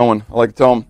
[0.00, 0.22] going.
[0.30, 0.86] I like to tell them,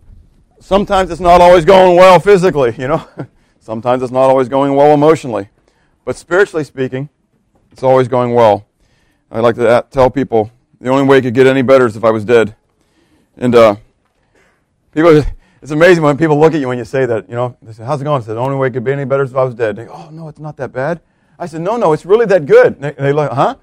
[0.61, 3.09] sometimes it's not always going well physically, you know.
[3.59, 5.49] sometimes it's not always going well emotionally.
[6.05, 7.09] But spiritually speaking,
[7.73, 8.67] it's always going well.
[9.31, 12.05] I like to tell people the only way it could get any better is if
[12.05, 12.55] I was dead.
[13.39, 13.77] And uh,
[14.93, 15.23] people,
[15.63, 17.31] it's amazing when people look at you when you say that.
[17.31, 18.93] You know, they say, "How's it going?" I said, "The only way it could be
[18.93, 21.01] any better is if I was dead." They go, "Oh no, it's not that bad."
[21.39, 23.57] I said, "No, no, it's really that good." And they, they look, "Huh?"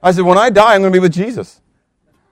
[0.00, 1.62] I said, "When I die, I'm going to be with Jesus."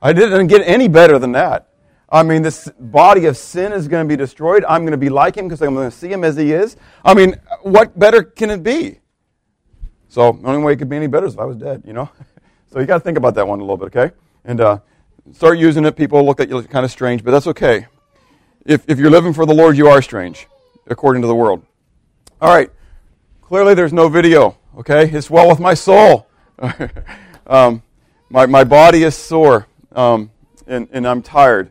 [0.00, 1.71] I didn't get any better than that.
[2.12, 4.66] I mean, this body of sin is going to be destroyed.
[4.68, 6.76] I'm going to be like him because I'm going to see him as he is.
[7.02, 9.00] I mean, what better can it be?
[10.08, 11.94] So, the only way it could be any better is if I was dead, you
[11.94, 12.10] know?
[12.70, 14.14] so, you got to think about that one a little bit, okay?
[14.44, 14.80] And uh,
[15.32, 15.96] start using it.
[15.96, 17.86] People look at you kind of strange, but that's okay.
[18.66, 20.46] If, if you're living for the Lord, you are strange,
[20.88, 21.64] according to the world.
[22.42, 22.70] All right.
[23.40, 25.08] Clearly, there's no video, okay?
[25.08, 26.28] It's well with my soul.
[27.46, 27.82] um,
[28.28, 30.30] my, my body is sore, um,
[30.66, 31.70] and, and I'm tired.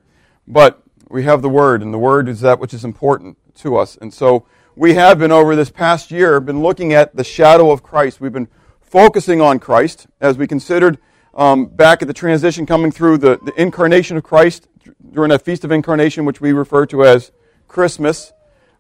[0.51, 3.97] But we have the Word, and the Word is that which is important to us.
[4.01, 7.83] And so we have been over this past year been looking at the shadow of
[7.83, 8.19] Christ.
[8.19, 8.49] We've been
[8.81, 10.97] focusing on Christ as we considered
[11.33, 14.67] um, back at the transition coming through the, the incarnation of Christ
[15.13, 17.31] during that Feast of Incarnation, which we refer to as
[17.69, 18.33] Christmas.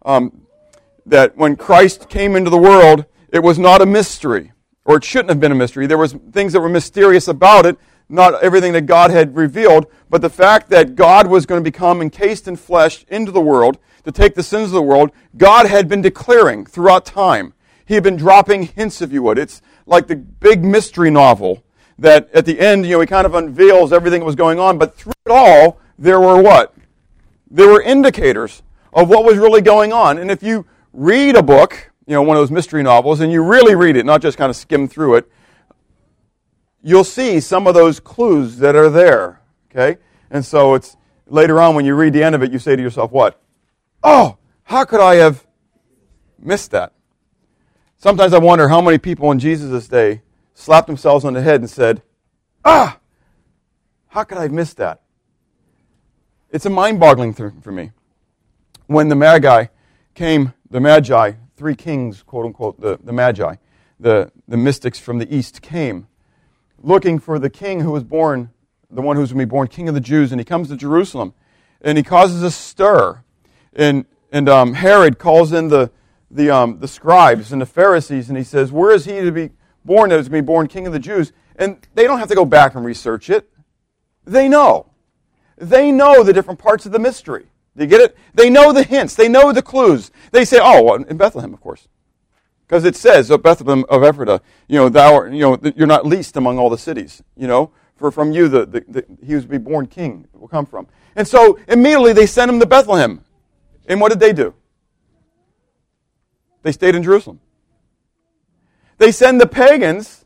[0.03, 0.41] Um,
[1.05, 4.51] that when Christ came into the world, it was not a mystery,
[4.83, 5.87] or it shouldn't have been a mystery.
[5.87, 7.77] There was things that were mysterious about it,
[8.11, 12.01] not everything that God had revealed, but the fact that God was going to become
[12.01, 15.87] encased in flesh into the world to take the sins of the world, God had
[15.87, 17.53] been declaring throughout time.
[17.85, 19.37] He had been dropping hints, if you would.
[19.37, 21.63] It's like the big mystery novel
[21.97, 24.77] that at the end, you know, he kind of unveils everything that was going on,
[24.77, 26.73] but through it all, there were what?
[27.49, 30.17] There were indicators of what was really going on.
[30.17, 33.43] And if you read a book, you know, one of those mystery novels, and you
[33.43, 35.31] really read it, not just kind of skim through it,
[36.83, 39.41] you'll see some of those clues that are there.
[39.69, 39.99] Okay?
[40.29, 42.81] And so it's later on when you read the end of it, you say to
[42.81, 43.41] yourself, what?
[44.03, 45.45] Oh, how could I have
[46.39, 46.93] missed that?
[47.97, 50.21] Sometimes I wonder how many people in Jesus' day
[50.53, 52.01] slapped themselves on the head and said,
[52.65, 52.99] Ah,
[54.07, 55.01] how could I have missed that?
[56.49, 57.91] It's a mind boggling thing for me.
[58.87, 59.65] When the Magi
[60.15, 63.55] came, the Magi, three kings, quote unquote, the, the Magi,
[63.99, 66.07] the, the mystics from the east came
[66.81, 68.49] looking for the king who was born,
[68.89, 70.75] the one who's going to be born king of the Jews, and he comes to
[70.75, 71.33] Jerusalem,
[71.81, 73.23] and he causes a stir.
[73.73, 75.91] And, and um, Herod calls in the,
[76.29, 79.51] the, um, the scribes and the Pharisees, and he says, Where is he to be
[79.85, 81.31] born that is going to be born king of the Jews?
[81.55, 83.49] And they don't have to go back and research it.
[84.25, 84.87] They know.
[85.57, 87.45] They know the different parts of the mystery.
[87.77, 88.17] Do you get it?
[88.33, 89.15] They know the hints.
[89.15, 90.11] They know the clues.
[90.31, 91.87] They say, oh, in Bethlehem, of course.
[92.71, 94.39] Because it says, O Bethlehem of Ephrathah,
[94.69, 97.73] you know, thou art, you know, you're not least among all the cities, you know,
[97.97, 100.87] for from you the, the, the he who's to be born king will come from.
[101.17, 103.25] And so immediately they sent him to Bethlehem.
[103.87, 104.53] And what did they do?
[106.63, 107.41] They stayed in Jerusalem.
[108.99, 110.23] They send the pagans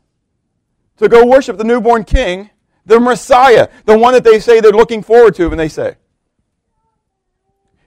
[0.98, 2.50] to go worship the newborn king,
[2.84, 5.96] the Messiah, the one that they say they're looking forward to, and they say.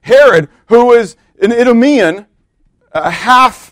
[0.02, 2.26] Herod, who is an Idumean,
[2.92, 3.69] a half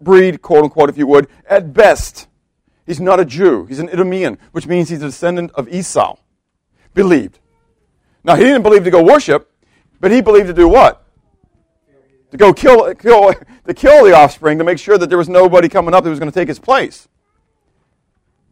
[0.00, 2.28] breed, quote unquote, if you would, at best.
[2.86, 3.66] He's not a Jew.
[3.66, 6.16] He's an Idumean, which means he's a descendant of Esau.
[6.94, 7.40] Believed.
[8.22, 9.52] Now, he didn't believe to go worship,
[10.00, 11.04] but he believed to do what?
[12.30, 13.32] To go kill, kill,
[13.66, 16.18] to kill the offspring to make sure that there was nobody coming up that was
[16.18, 17.08] going to take his place.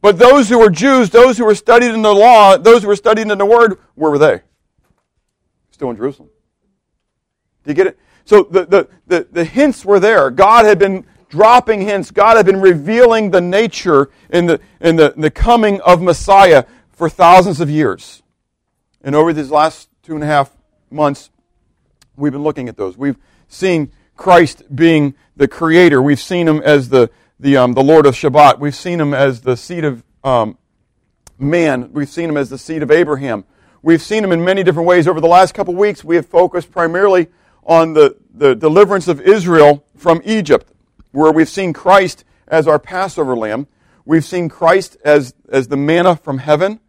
[0.00, 2.96] But those who were Jews, those who were studied in the law, those who were
[2.96, 4.42] studied in the Word, where were they?
[5.70, 6.28] Still in Jerusalem.
[7.64, 7.98] Do you get it?
[8.24, 10.30] So the, the, the, the hints were there.
[10.30, 12.12] God had been dropping hints.
[12.12, 16.62] God had been revealing the nature in the, and the, the coming of Messiah
[16.92, 18.22] for thousands of years.
[19.02, 20.56] And over these last two and a half
[20.92, 21.30] months,
[22.14, 22.96] we've been looking at those.
[22.96, 23.16] We've
[23.48, 26.00] seen Christ being the creator.
[26.00, 28.60] We've seen him as the, the, um, the Lord of Shabbat.
[28.60, 30.56] We've seen him as the seed of um,
[31.36, 31.92] man.
[31.92, 33.44] We've seen him as the seed of Abraham.
[33.82, 35.08] We've seen him in many different ways.
[35.08, 37.26] Over the last couple of weeks, we have focused primarily
[37.64, 40.70] on the, the deliverance of Israel from Egypt
[41.14, 43.68] where we've seen Christ as our Passover lamb.
[44.04, 46.80] We've seen Christ as, as the manna from heaven.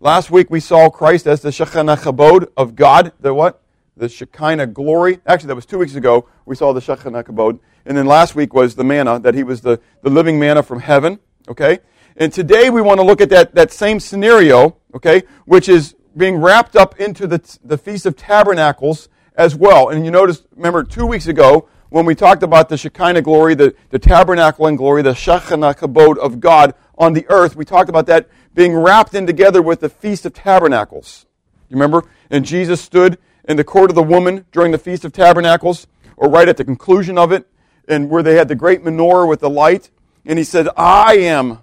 [0.00, 3.62] Last week we saw Christ as the Shekinah Kabod of God, the what?
[3.96, 5.20] The Shekinah glory.
[5.26, 6.26] Actually, that was two weeks ago.
[6.46, 7.60] We saw the Shekinah Kabod.
[7.84, 10.80] And then last week was the manna, that he was the, the living manna from
[10.80, 11.20] heaven.
[11.46, 11.78] Okay?
[12.16, 16.36] And today we want to look at that, that same scenario, okay, which is being
[16.36, 19.90] wrapped up into the, the Feast of Tabernacles as well.
[19.90, 23.74] And you notice, remember, two weeks ago, when we talked about the Shekinah glory, the,
[23.90, 28.06] the tabernacle and glory, the Shekinah kabod of God on the earth, we talked about
[28.06, 31.26] that being wrapped in together with the Feast of Tabernacles.
[31.68, 32.04] You remember?
[32.30, 35.86] And Jesus stood in the court of the woman during the Feast of Tabernacles,
[36.16, 37.46] or right at the conclusion of it,
[37.88, 39.90] and where they had the great menorah with the light.
[40.24, 41.58] And he said, I am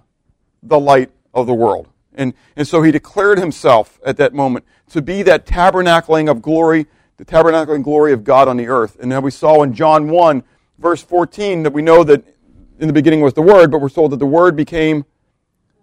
[0.62, 1.88] the light of the world.
[2.14, 6.86] And, and so he declared himself at that moment to be that tabernacling of glory,
[7.26, 8.96] the and glory of God on the earth.
[9.00, 10.42] And then we saw in John 1,
[10.78, 12.24] verse 14, that we know that
[12.78, 15.04] in the beginning was the Word, but we're told that the Word became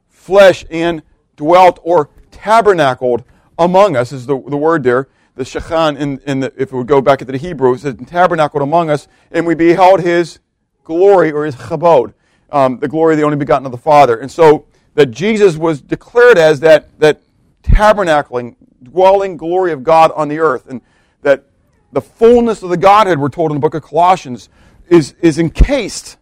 [0.08, 1.02] flesh and
[1.36, 3.24] dwelt or tabernacled
[3.58, 5.08] among us, is the, the word there.
[5.36, 8.90] The shechan, in, in the, if would go back into the Hebrew, it tabernacled among
[8.90, 10.40] us, and we beheld his
[10.84, 12.14] glory or his kabod,
[12.52, 14.18] um, the glory of the only begotten of the Father.
[14.18, 14.66] And so
[14.96, 17.22] that Jesus was declared as that, that
[17.64, 20.82] tabernacling, dwelling glory of God on the earth, and
[21.22, 21.46] that
[21.92, 24.50] the fullness of the Godhead, we're told in the book of Colossians,
[24.88, 26.18] is, is encased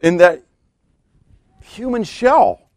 [0.00, 0.42] in that
[1.62, 2.70] human shell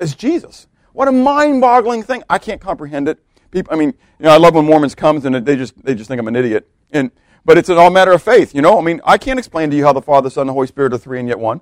[0.00, 0.66] as Jesus.
[0.92, 2.22] What a mind-boggling thing!
[2.30, 3.18] I can't comprehend it.
[3.50, 6.08] People, I mean, you know, I love when Mormons comes and they just they just
[6.08, 6.68] think I'm an idiot.
[6.92, 7.10] And
[7.44, 8.54] but it's an all matter of faith.
[8.54, 10.52] You know, I mean, I can't explain to you how the Father, Son, and the
[10.52, 11.60] Holy Spirit are three and yet one.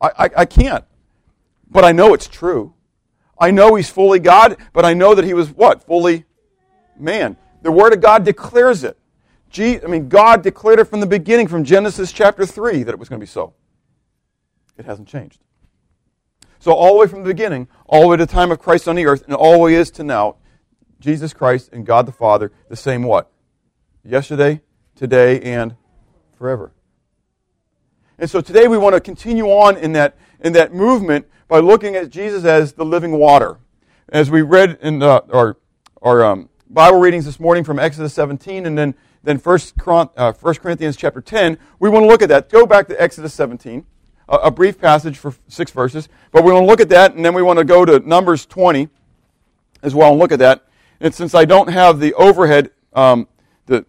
[0.00, 0.84] I, I, I can't.
[1.70, 2.74] But I know it's true.
[3.38, 5.84] I know He's fully God, but I know that He was what?
[5.84, 6.24] Fully
[6.98, 7.36] man.
[7.62, 8.98] The Word of God declares it.
[9.50, 12.98] Gee, I mean, God declared it from the beginning, from Genesis chapter 3, that it
[12.98, 13.54] was going to be so.
[14.76, 15.40] It hasn't changed.
[16.58, 18.88] So, all the way from the beginning, all the way to the time of Christ
[18.88, 20.36] on the earth, and all the way is to now,
[21.00, 23.30] Jesus Christ and God the Father, the same what?
[24.04, 24.62] Yesterday,
[24.94, 25.76] today, and
[26.36, 26.72] forever.
[28.18, 31.94] And so today we want to continue on in that, in that movement by looking
[31.96, 33.58] at Jesus as the living water.
[34.08, 35.56] As we read in the, our,
[36.00, 39.60] our um, Bible readings this morning from Exodus 17 and then, then 1,
[40.16, 42.48] uh, 1 Corinthians chapter 10, we want to look at that.
[42.48, 43.86] Go back to Exodus 17
[44.28, 47.24] a, a brief passage for six verses, but we want to look at that, and
[47.24, 48.88] then we want to go to Numbers 20
[49.82, 50.66] as well and look at that.
[51.00, 53.28] And since I don't have the overhead um,
[53.66, 53.84] the,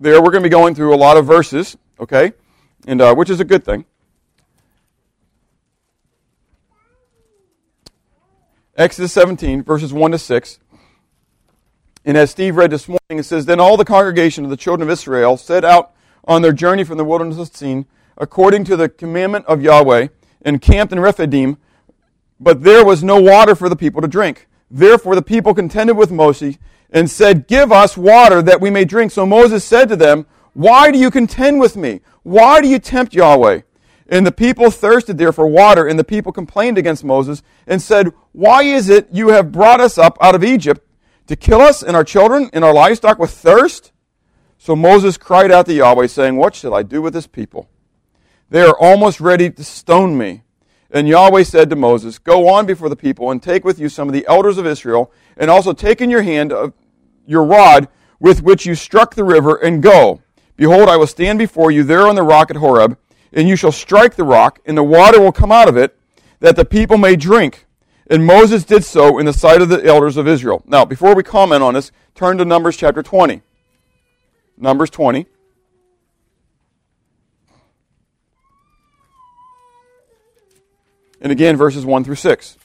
[0.00, 2.32] there, we're going to be going through a lot of verses, okay,
[2.86, 3.84] and uh, which is a good thing.
[8.74, 10.58] Exodus 17, verses 1 to 6.
[12.04, 14.88] And as Steve read this morning, it says, Then all the congregation of the children
[14.88, 15.92] of Israel set out
[16.24, 20.08] on their journey from the wilderness of Sin according to the commandment of Yahweh,
[20.42, 21.56] and camped in Rephidim,
[22.40, 24.48] but there was no water for the people to drink.
[24.70, 26.58] Therefore the people contended with Moses
[26.90, 29.12] and said, Give us water that we may drink.
[29.12, 32.00] So Moses said to them, Why do you contend with me?
[32.22, 33.62] Why do you tempt Yahweh?
[34.08, 38.12] And the people thirsted there for water, and the people complained against Moses and said,
[38.32, 40.86] Why is it you have brought us up out of Egypt
[41.26, 43.92] to kill us and our children and our livestock with thirst?
[44.58, 47.68] So Moses cried out to Yahweh, saying, What shall I do with this people?
[48.48, 50.42] They are almost ready to stone me.
[50.90, 54.08] And Yahweh said to Moses, Go on before the people and take with you some
[54.08, 56.52] of the elders of Israel, and also take in your hand
[57.26, 57.88] your rod
[58.20, 60.20] with which you struck the river, and go.
[60.56, 62.96] Behold, I will stand before you there on the rock at Horeb,
[63.32, 65.98] and you shall strike the rock, and the water will come out of it,
[66.38, 67.66] that the people may drink.
[68.12, 70.62] And Moses did so in the sight of the elders of Israel.
[70.66, 73.40] Now, before we comment on this, turn to Numbers chapter 20.
[74.58, 75.24] Numbers 20.
[81.22, 82.58] And again, verses 1 through 6.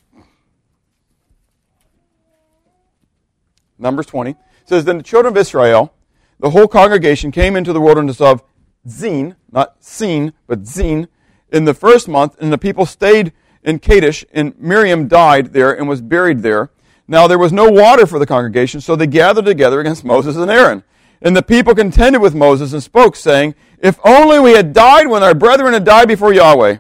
[3.79, 4.35] Numbers 20
[4.65, 5.93] says, Then the children of Israel,
[6.41, 8.43] the whole congregation, came into the wilderness of
[8.85, 11.07] Zin, not Sin, but Zin,
[11.53, 13.31] in the first month, and the people stayed
[13.67, 16.71] in Kadesh, and Miriam died there and was buried there.
[17.05, 20.49] Now there was no water for the congregation, so they gathered together against Moses and
[20.49, 20.85] Aaron.
[21.21, 25.21] And the people contended with Moses and spoke, saying, If only we had died when
[25.21, 26.77] our brethren had died before Yahweh.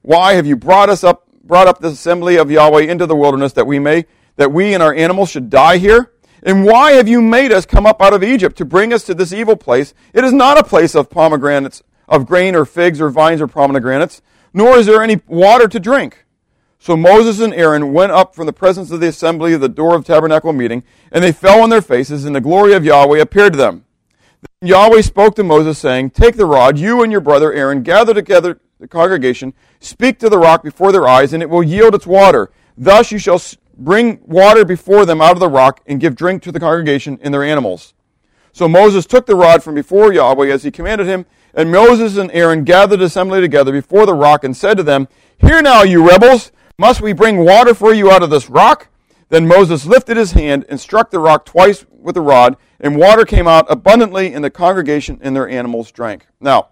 [0.00, 3.52] Why have you brought us up, brought up the assembly of Yahweh into the wilderness
[3.52, 6.12] that we may, that we and our animals should die here?
[6.42, 9.14] And why have you made us come up out of Egypt to bring us to
[9.14, 9.92] this evil place?
[10.14, 14.22] It is not a place of pomegranates, of grain or figs or vines or pomegranates,
[14.52, 16.24] nor is there any water to drink.
[16.78, 19.94] So Moses and Aaron went up from the presence of the assembly of the door
[19.94, 20.82] of tabernacle meeting,
[21.12, 23.84] and they fell on their faces, and the glory of Yahweh appeared to them.
[24.60, 28.12] Then Yahweh spoke to Moses, saying, Take the rod, you and your brother Aaron, gather
[28.12, 32.06] together the congregation, speak to the rock before their eyes, and it will yield its
[32.06, 32.50] water.
[32.76, 33.40] Thus you shall
[33.78, 37.32] bring water before them out of the rock, and give drink to the congregation and
[37.32, 37.94] their animals.
[38.52, 42.30] So Moses took the rod from before Yahweh as he commanded him, and Moses and
[42.32, 46.06] Aaron gathered the assembly together before the rock, and said to them, Hear now, you
[46.08, 48.88] rebels, must we bring water for you out of this rock?
[49.28, 53.24] Then Moses lifted his hand and struck the rock twice with the rod, and water
[53.24, 56.26] came out abundantly, and the congregation and their animals drank.
[56.40, 56.68] Now,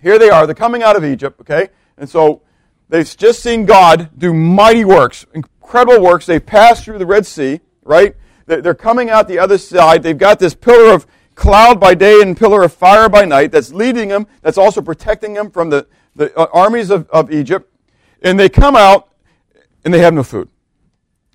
[0.00, 0.46] here they are.
[0.46, 1.68] They're coming out of Egypt, okay?
[1.96, 2.42] And so
[2.88, 6.26] they've just seen God do mighty works, incredible works.
[6.26, 8.16] They passed through the Red Sea, right?
[8.46, 10.02] They're coming out the other side.
[10.02, 11.06] They've got this pillar of
[11.42, 15.34] cloud by day and pillar of fire by night that's leading them, that's also protecting
[15.34, 15.84] them from the,
[16.14, 17.68] the uh, armies of, of Egypt.
[18.22, 19.08] And they come out
[19.84, 20.48] and they have no food.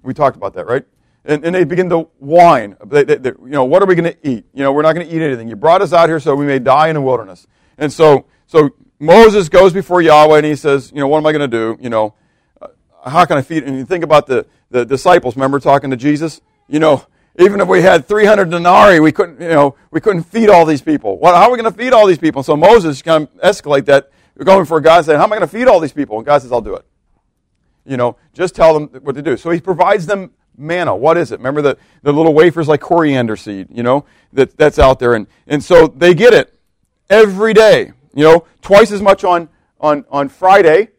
[0.04, 0.86] We talked about that, right?
[1.26, 2.78] And, and they begin to whine.
[2.86, 4.46] They, they, they, you know, what are we going to eat?
[4.54, 5.50] You know, we're not going to eat anything.
[5.50, 7.46] You brought us out here so we may die in the wilderness.
[7.78, 11.34] And so, so Moses goes before Yahweh and he says, you know, what am I
[11.34, 11.78] going to do?
[11.82, 12.14] You know,
[12.62, 12.68] uh,
[13.10, 13.64] how can I feed?
[13.64, 16.40] And you think about the, the disciples, remember talking to Jesus?
[16.70, 17.06] You know,
[17.38, 20.82] even if we had 300 denarii, we couldn't, you know, we couldn't feed all these
[20.82, 21.20] people.
[21.20, 22.42] Well, how are we going to feed all these people?
[22.44, 23.06] So Moses of
[23.38, 24.12] escalate that.
[24.44, 26.18] Going for God saying, how am I going to feed all these people?
[26.18, 26.86] And God says, I'll do it.
[27.86, 29.36] You know, just tell them what to do.
[29.36, 30.96] So he provides them manna.
[30.96, 31.40] What is it?
[31.40, 35.16] Remember the, the little wafers like coriander seed, you know, that, that's out there.
[35.16, 36.54] And, and so they get it
[37.10, 40.90] every day, you know, twice as much on, on, on Friday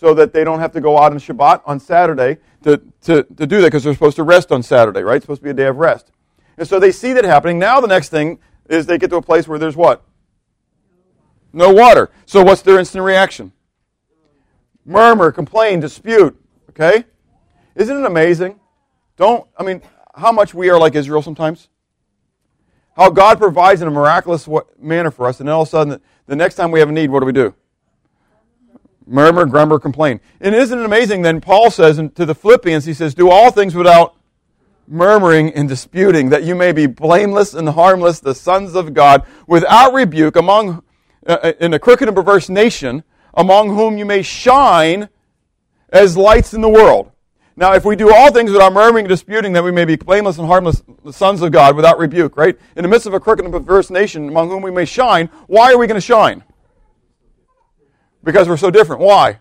[0.00, 3.46] so that they don't have to go out on Shabbat on Saturday to, to, to
[3.46, 5.16] do that because they're supposed to rest on Saturday, right?
[5.16, 6.10] It's supposed to be a day of rest.
[6.56, 7.58] And so they see that happening.
[7.58, 8.38] Now the next thing
[8.70, 10.02] is they get to a place where there's what?
[11.52, 12.08] No water.
[12.24, 13.52] So what's their instant reaction?
[14.86, 16.34] Murmur, complain, dispute.
[16.70, 17.04] Okay?
[17.74, 18.58] Isn't it amazing?
[19.18, 19.82] Don't, I mean,
[20.14, 21.68] how much we are like Israel sometimes?
[22.96, 26.00] How God provides in a miraculous manner for us, and then all of a sudden,
[26.26, 27.54] the next time we have a need, what do we do?
[29.10, 30.20] Murmur, grumble, complain.
[30.40, 33.74] And isn't it amazing then Paul says to the Philippians, he says, do all things
[33.74, 34.14] without
[34.86, 39.92] murmuring and disputing, that you may be blameless and harmless, the sons of God, without
[39.92, 40.82] rebuke among,
[41.26, 43.02] uh, uh, in a crooked and perverse nation,
[43.34, 45.08] among whom you may shine
[45.90, 47.10] as lights in the world.
[47.56, 50.38] Now, if we do all things without murmuring and disputing, that we may be blameless
[50.38, 52.58] and harmless, the sons of God, without rebuke, right?
[52.76, 55.72] In the midst of a crooked and perverse nation among whom we may shine, why
[55.72, 56.44] are we going to shine?
[58.22, 59.02] Because we're so different.
[59.02, 59.40] Why?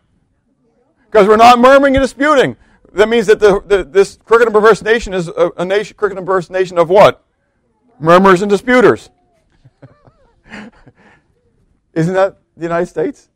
[1.06, 2.56] Because we're not murmuring and disputing.
[2.94, 6.18] That means that the, the, this crooked and perverse nation is a, a nation, crooked
[6.18, 7.24] and perverse nation of what?
[8.02, 9.10] Murmurers and disputers.
[11.94, 13.30] Isn't that the United States?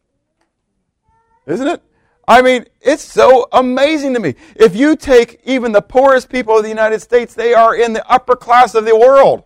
[1.46, 1.82] Isn't it?
[2.28, 4.36] I mean, it's so amazing to me.
[4.56, 8.10] If you take even the poorest people of the United States, they are in the
[8.10, 9.44] upper class of the world.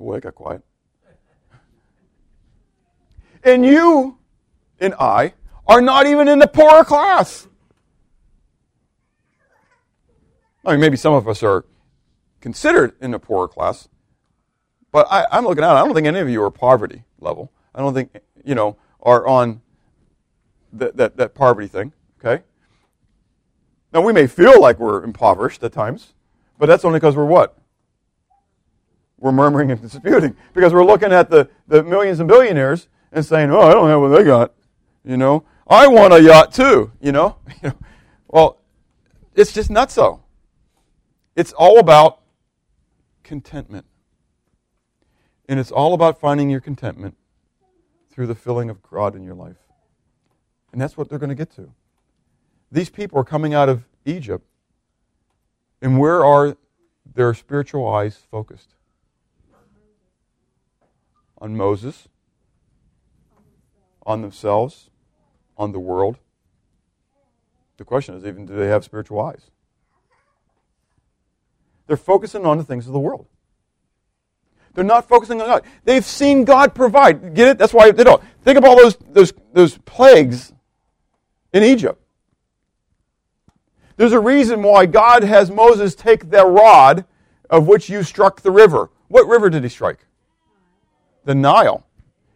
[0.00, 0.62] I got quiet.
[3.42, 4.18] And you
[4.78, 5.34] and I
[5.66, 7.46] are not even in the poorer class.
[10.64, 11.64] I mean, maybe some of us are
[12.40, 13.88] considered in the poorer class,
[14.92, 15.66] but I, am looking it.
[15.66, 17.50] I don't think any of you are poverty level.
[17.74, 19.62] I don't think, you know, are on
[20.72, 22.42] that, that, that poverty thing, okay?
[23.92, 26.14] Now, we may feel like we're impoverished at times,
[26.58, 27.56] but that's only because we're what?
[29.18, 33.50] We're murmuring and disputing because we're looking at the, the millions and billionaires and saying,
[33.50, 34.54] "Oh, I don't have what they got,"
[35.04, 35.44] you know.
[35.66, 37.36] I want a yacht too, you know.
[38.28, 38.60] well,
[39.34, 40.22] it's just not so.
[41.36, 42.20] It's all about
[43.22, 43.86] contentment,
[45.48, 47.16] and it's all about finding your contentment
[48.10, 49.58] through the filling of God in your life,
[50.72, 51.72] and that's what they're going to get to.
[52.72, 54.44] These people are coming out of Egypt,
[55.80, 56.56] and where are
[57.14, 58.74] their spiritual eyes focused?
[61.38, 62.08] On Moses
[64.10, 64.90] on themselves,
[65.56, 66.18] on the world.
[67.78, 69.50] The question is even do they have spiritual eyes?
[71.86, 73.26] They're focusing on the things of the world.
[74.74, 75.62] They're not focusing on God.
[75.84, 77.34] They've seen God provide.
[77.34, 77.58] Get it?
[77.58, 78.22] That's why they don't.
[78.44, 80.52] Think of all those, those, those plagues
[81.52, 82.00] in Egypt.
[83.96, 87.04] There's a reason why God has Moses take the rod
[87.48, 88.90] of which you struck the river.
[89.08, 90.06] What river did he strike?
[91.24, 91.84] The Nile.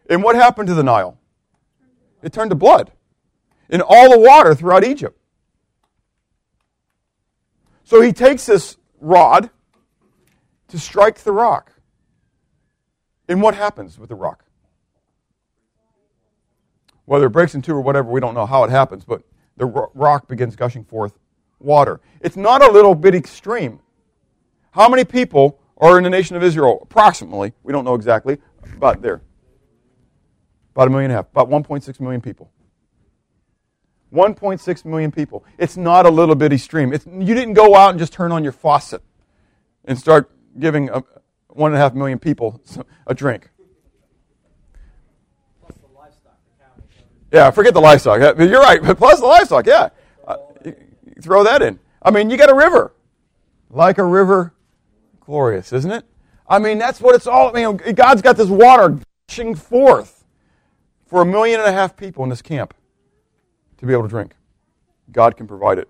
[0.09, 1.17] And what happened to the Nile?
[2.25, 2.91] It turned to blood
[3.69, 5.15] in all the water throughout Egypt.
[7.83, 9.51] So he takes this rod
[10.69, 11.71] to strike the rock.
[13.29, 14.43] And what happens with the rock?
[17.05, 19.21] Whether it breaks in two or whatever, we don't know how it happens, but
[19.55, 21.19] the rock begins gushing forth
[21.59, 22.01] water.
[22.21, 23.81] It's not a little bitty stream.
[24.71, 26.79] How many people are in the nation of Israel?
[26.81, 28.39] Approximately, we don't know exactly,
[28.79, 29.21] but there.
[30.75, 32.51] About a million and a half, about 1.6 million people.
[34.13, 35.45] 1.6 million people.
[35.57, 36.91] It's not a little bitty stream.
[36.91, 39.01] It's, you didn't go out and just turn on your faucet
[39.85, 40.29] and start
[40.59, 41.01] giving a,
[41.47, 42.61] one and a half million people
[43.07, 43.49] a drink.
[47.31, 48.19] Yeah, forget the livestock.
[48.37, 48.81] You're right.
[48.97, 49.89] Plus the livestock, yeah.
[50.27, 50.37] Uh,
[51.21, 51.79] throw that in.
[52.01, 52.93] I mean, you got a river.
[53.69, 54.53] Like a river,
[55.21, 56.05] glorious, isn't it?
[56.47, 57.55] I mean, that's what it's all.
[57.55, 60.14] I mean, God's got this water gushing forth
[61.05, 62.73] for a million and a half people in this camp
[63.77, 64.35] to be able to drink.
[65.11, 65.87] God can provide it.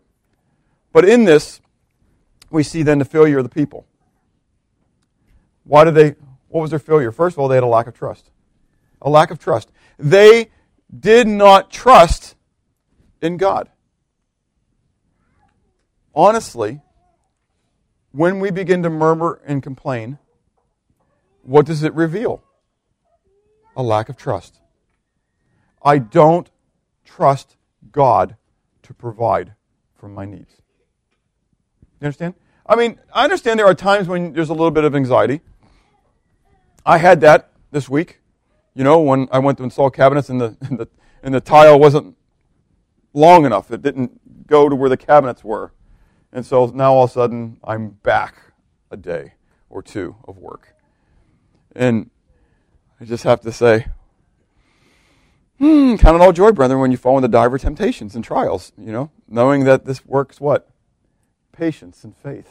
[0.91, 1.62] But in this,
[2.50, 3.86] we see then the failure of the people.
[5.63, 6.15] Why did they,
[6.48, 7.12] what was their failure?
[7.12, 8.29] First of all, they had a lack of trust.
[9.01, 9.72] A lack of trust.
[9.98, 10.51] They
[10.98, 12.36] did not trust
[13.22, 13.69] in God.
[16.13, 16.81] Honestly,
[18.12, 20.17] when we begin to murmur and complain,
[21.41, 22.41] what does it reveal?
[23.75, 24.60] A lack of trust.
[25.86, 26.50] I don't
[27.06, 27.56] trust
[27.92, 28.36] God
[28.82, 29.54] to provide
[29.94, 30.51] for my needs.
[32.01, 32.34] You understand?
[32.65, 35.42] I mean, I understand there are times when there's a little bit of anxiety.
[36.84, 38.20] I had that this week.
[38.74, 40.88] You know, when I went to install cabinets and the, and the,
[41.22, 42.18] and the tile wasn't
[43.13, 45.72] long enough, it didn't go to where the cabinets were.
[46.32, 48.36] And so now all of a sudden, I'm back
[48.92, 49.36] a day
[49.70, 50.75] or two of work.
[51.75, 52.10] And
[53.00, 53.88] I just have to say,
[55.59, 58.91] hmm, count it all joy, brethren, when you fall into diver temptations and trials, you
[58.91, 60.69] know, knowing that this works what?
[61.51, 62.50] Patience and faith.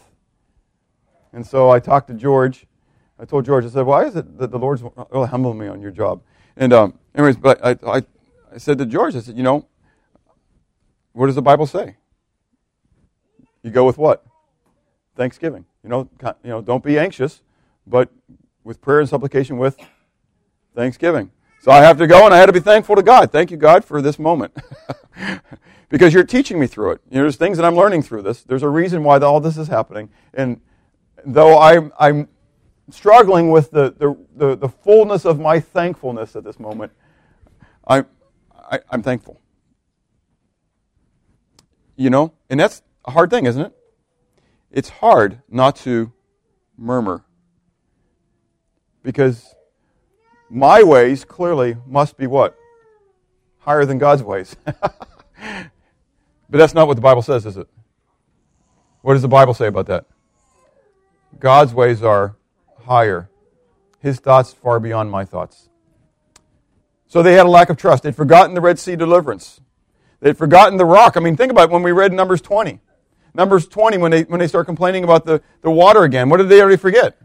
[1.33, 2.67] And so I talked to George.
[3.19, 5.81] I told George, I said, why is it that the Lord's really humbling me on
[5.81, 6.23] your job?
[6.57, 8.03] And um, anyways, but I, I,
[8.53, 9.67] I said to George, I said, you know,
[11.13, 11.97] what does the Bible say?
[13.63, 14.25] You go with what?
[15.17, 15.65] Thanksgiving.
[15.83, 16.09] You know,
[16.43, 17.43] you know, don't be anxious,
[17.87, 18.11] but
[18.63, 19.77] with prayer and supplication with
[20.75, 21.31] thanksgiving.
[21.65, 23.33] So I have to go and I had to be thankful to God.
[23.33, 24.55] Thank you, God, for this moment.
[25.89, 27.01] because you're teaching me through it.
[27.09, 28.43] You know, there's things that I'm learning through this.
[28.43, 30.11] There's a reason why all this is happening.
[30.35, 30.61] And
[31.25, 32.29] though I'm, I'm
[32.91, 36.93] struggling with the, the, the, the fullness of my thankfulness at this moment,
[37.89, 38.05] I,
[38.55, 39.41] I, I'm thankful.
[41.97, 43.73] You know, and that's a hard thing, isn't it?
[44.71, 46.13] It's hard not to
[46.77, 47.25] murmur.
[49.03, 49.55] Because
[50.55, 52.57] my ways clearly must be what?
[53.59, 54.55] Higher than God's ways.
[54.65, 54.93] but
[56.49, 57.67] that's not what the Bible says, is it?
[59.03, 60.07] What does the Bible say about that?
[61.41, 62.37] God's ways are
[62.85, 63.29] higher.
[63.99, 65.69] His thoughts far beyond my thoughts.
[67.09, 68.05] So they had a lack of trust.
[68.05, 69.61] They'd forgotten the Red Sea deliverance.
[70.21, 71.17] They'd forgotten the rock.
[71.17, 72.81] I mean, think about it when we read Numbers 20.
[73.35, 76.49] Numbers 20, when they, when they start complaining about the, the water again, what did
[76.49, 77.19] they already forget?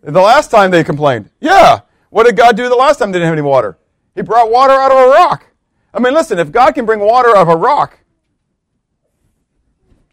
[0.00, 1.30] The last time they complained.
[1.40, 1.80] Yeah.
[2.10, 3.78] What did God do the last time they didn't have any water?
[4.14, 5.46] He brought water out of a rock.
[5.92, 7.98] I mean, listen, if God can bring water out of a rock,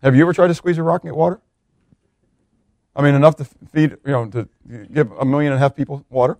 [0.04, 1.40] have you ever tried to squeeze a rock and get water?
[2.96, 4.48] I mean, enough to feed, you know, to
[4.94, 6.38] give a million and a half people water?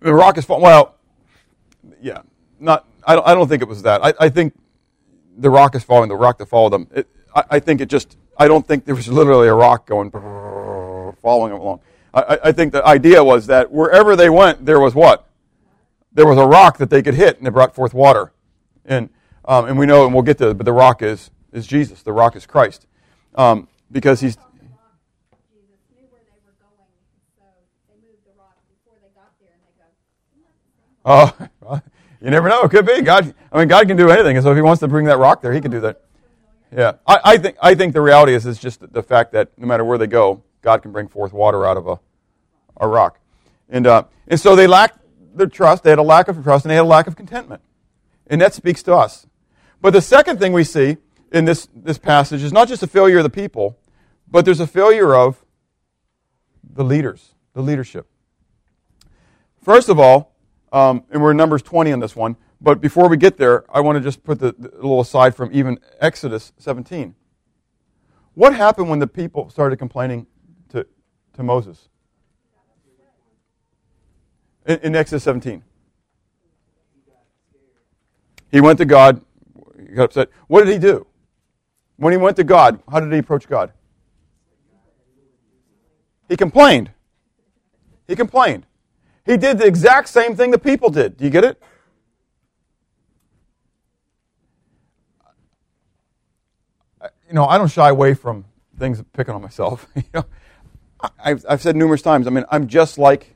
[0.00, 0.62] The rock is falling.
[0.62, 0.94] Well,
[2.00, 2.22] yeah,
[2.60, 2.86] not.
[3.04, 3.26] I don't.
[3.26, 4.04] I don't think it was that.
[4.04, 4.54] I, I think
[5.36, 6.08] the rock is falling.
[6.08, 6.86] The rock that followed them.
[6.94, 8.16] It, I, I, think it just.
[8.36, 11.80] I don't think there was literally a rock going following them along.
[12.14, 15.28] I, I think the idea was that wherever they went, there was what?
[16.12, 18.32] There was a rock that they could hit, and it brought forth water.
[18.84, 19.10] And
[19.44, 22.02] um, and we know, and we'll get to it, but the rock is is Jesus.
[22.02, 22.86] The rock is Christ,
[23.34, 24.36] um, because he's.
[24.36, 24.98] Not the rock
[25.52, 26.88] Jesus knew where they were going
[27.88, 31.82] they moved the rock before they got there and they go Oh,
[32.20, 32.62] You never know.
[32.62, 33.00] It could be.
[33.02, 34.36] God, I mean, God can do anything.
[34.36, 36.02] And so if he wants to bring that rock there, he can do that.
[36.76, 36.94] Yeah.
[37.06, 39.84] I, I think, I think the reality is, is just the fact that no matter
[39.84, 41.98] where they go, God can bring forth water out of a,
[42.78, 43.20] a rock.
[43.68, 44.98] And, uh, and so they lacked
[45.34, 45.84] their trust.
[45.84, 47.62] They had a lack of trust and they had a lack of contentment.
[48.26, 49.26] And that speaks to us.
[49.80, 50.96] But the second thing we see
[51.32, 53.78] in this, this passage is not just a failure of the people,
[54.30, 55.44] but there's a failure of
[56.74, 58.06] the leaders, the leadership.
[59.62, 60.34] First of all,
[60.72, 62.36] um, and we're in Numbers 20 on this one.
[62.60, 65.50] But before we get there, I want to just put the, the little aside from
[65.52, 67.14] even Exodus 17.
[68.34, 70.26] What happened when the people started complaining
[71.38, 71.88] to, Moses?
[74.66, 75.62] In, in Exodus 17.
[78.50, 79.20] He went to God,
[79.78, 80.30] he got upset.
[80.48, 81.06] What did he do?
[81.96, 83.72] When he went to God, how did he approach God?
[86.28, 86.90] He complained.
[88.06, 88.66] He complained.
[89.24, 91.16] He did the exact same thing the people did.
[91.16, 91.62] Do you get it?
[97.28, 98.44] You know, I don't shy away from
[98.78, 99.86] things picking on myself.
[99.94, 100.24] you know,
[101.18, 103.34] I've, I've said numerous times, I mean, I'm just like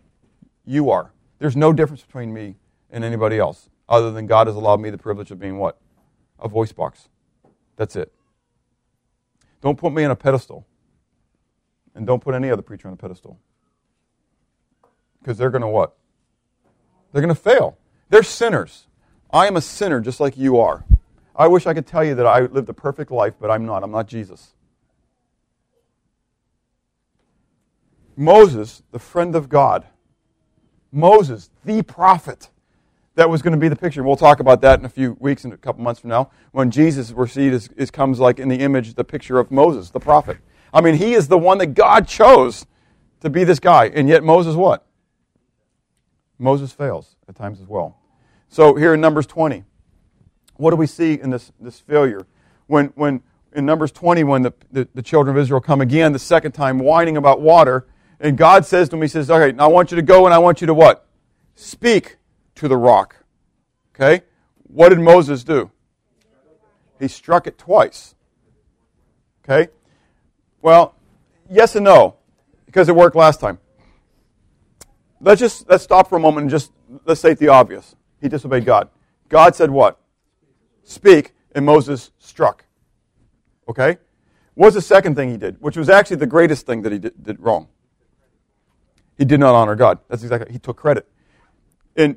[0.65, 1.13] you are.
[1.39, 2.57] There's no difference between me
[2.91, 5.79] and anybody else, other than God has allowed me the privilege of being what?
[6.39, 7.09] A voice box.
[7.77, 8.13] That's it.
[9.61, 10.67] Don't put me on a pedestal.
[11.95, 13.39] And don't put any other preacher on a pedestal.
[15.21, 15.97] Because they're going to what?
[17.13, 17.77] They're going to fail.
[18.09, 18.87] They're sinners.
[19.33, 20.85] I am a sinner just like you are.
[21.37, 23.83] I wish I could tell you that I lived a perfect life, but I'm not.
[23.83, 24.55] I'm not Jesus.
[28.17, 29.87] Moses, the friend of God,
[30.91, 32.51] Moses, the prophet,
[33.15, 34.03] that was going to be the picture.
[34.03, 36.71] We'll talk about that in a few weeks and a couple months from now when
[36.71, 40.01] Jesus, we're seeing, is, is comes like in the image, the picture of Moses, the
[40.01, 40.39] prophet.
[40.73, 42.67] I mean, he is the one that God chose
[43.21, 43.87] to be this guy.
[43.87, 44.87] And yet Moses what?
[46.39, 47.99] Moses fails at times as well.
[48.49, 49.65] So here in Numbers 20,
[50.57, 52.27] what do we see in this, this failure?
[52.67, 53.23] When, when
[53.55, 56.79] in Numbers 20, when the, the, the children of Israel come again the second time
[56.79, 57.87] whining about water,
[58.23, 60.33] and God says to him, He says, Okay, now I want you to go and
[60.33, 61.07] I want you to what?
[61.57, 62.17] Speak
[62.55, 63.17] to the rock.
[63.95, 64.25] Okay?
[64.63, 65.71] What did Moses do?
[66.99, 68.15] He struck it twice.
[69.45, 69.71] Okay?
[70.63, 70.95] Well,
[71.51, 72.17] yes and no,
[72.65, 73.59] because it worked last time.
[75.21, 76.73] Let's just let's stop for a moment and just
[77.05, 77.97] let's state the obvious.
[78.21, 78.89] He disobeyed God.
[79.29, 79.99] God said what?
[80.85, 82.65] Speak, and Moses struck.
[83.69, 83.99] Okay?
[84.55, 87.23] What's the second thing he did, which was actually the greatest thing that he did,
[87.23, 87.69] did wrong?
[89.23, 90.01] He did not honor God.
[90.09, 91.07] That's exactly he took credit.
[91.95, 92.17] And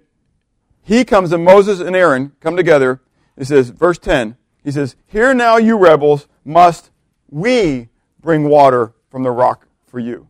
[0.81, 2.99] he comes and Moses and Aaron come together.
[3.37, 6.89] He says, verse 10, he says, Hear now, you rebels, must
[7.29, 7.89] we
[8.21, 10.29] bring water from the rock for you.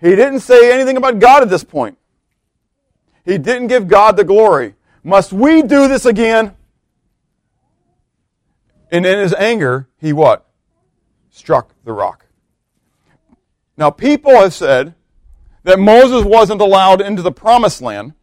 [0.00, 1.98] He didn't say anything about God at this point.
[3.26, 4.76] He didn't give God the glory.
[5.02, 6.56] Must we do this again?
[8.90, 10.48] And in his anger, he what?
[11.28, 12.24] Struck the rock.
[13.76, 14.94] Now, people have said
[15.64, 18.14] that Moses wasn't allowed into the promised land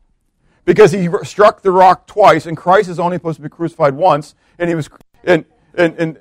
[0.63, 4.36] because he struck the rock twice, and Christ is only supposed to be crucified once,
[4.58, 4.89] and he was
[5.23, 6.19] and and, and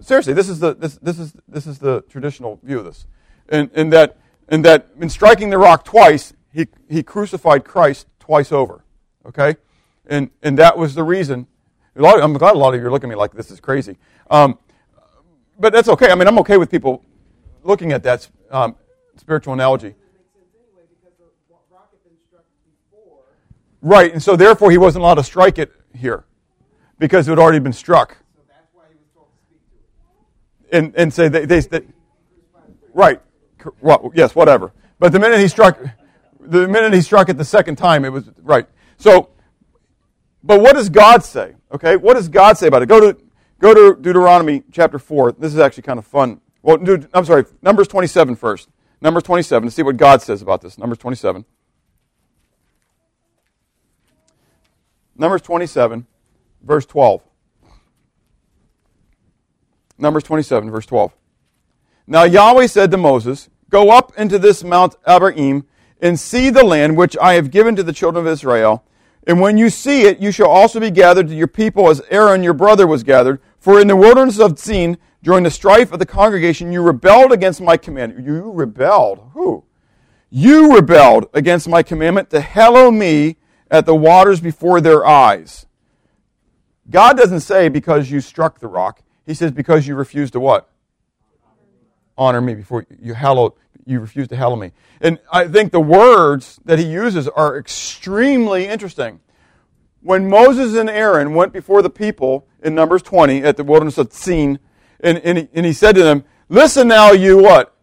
[0.00, 3.06] seriously, this is the this, this is this is the traditional view of this,
[3.48, 8.52] and, and that and that in striking the rock twice, he he crucified Christ twice
[8.52, 8.84] over,
[9.24, 9.56] okay,
[10.06, 11.46] and and that was the reason.
[11.94, 13.96] Of, I'm glad a lot of you are looking at me like this is crazy,
[14.30, 14.58] um,
[15.58, 16.10] but that's okay.
[16.10, 17.04] I mean, I'm okay with people
[17.62, 18.76] looking at that um,
[19.16, 19.94] spiritual analogy.
[23.86, 26.24] Right, and so therefore he wasn't allowed to strike it here
[26.98, 28.16] because it had already been struck.
[28.34, 29.60] So that's why he was told to speak
[30.70, 30.76] to it.
[30.76, 31.82] And, and say, they, they, they
[32.92, 33.20] right,
[33.80, 34.72] well, yes, whatever.
[34.98, 35.78] But the minute he struck,
[36.40, 38.66] the minute he struck it the second time, it was, right.
[38.96, 39.30] So,
[40.42, 41.54] but what does God say?
[41.70, 42.86] Okay, what does God say about it?
[42.86, 43.16] Go to,
[43.60, 45.36] go to Deuteronomy chapter 4.
[45.38, 46.40] This is actually kind of fun.
[46.60, 48.68] Well, I'm sorry, Numbers 27 first.
[49.00, 50.76] Numbers 27, to see what God says about this.
[50.76, 51.44] Numbers 27.
[55.18, 56.06] Numbers 27,
[56.62, 57.22] verse 12.
[59.98, 61.12] Numbers 27, verse 12.
[62.06, 65.64] Now Yahweh said to Moses, Go up into this Mount Abarim
[66.00, 68.84] and see the land which I have given to the children of Israel.
[69.26, 72.42] And when you see it, you shall also be gathered to your people as Aaron
[72.42, 73.40] your brother was gathered.
[73.58, 77.60] For in the wilderness of Zin, during the strife of the congregation, you rebelled against
[77.60, 78.24] my command.
[78.24, 79.30] You rebelled.
[79.32, 79.64] Who?
[80.30, 83.36] You rebelled against my commandment to hallow me
[83.70, 85.66] at the waters before their eyes.
[86.88, 89.02] God doesn't say because you struck the rock.
[89.24, 90.68] He says because you refused to what?
[92.16, 94.72] Honor me before you hallow, you refuse to hallow me.
[95.00, 99.20] And I think the words that he uses are extremely interesting.
[100.00, 104.12] When Moses and Aaron went before the people in Numbers 20 at the wilderness of
[104.12, 104.60] Sin,
[105.00, 107.75] and, and, he, and he said to them, Listen now, you what?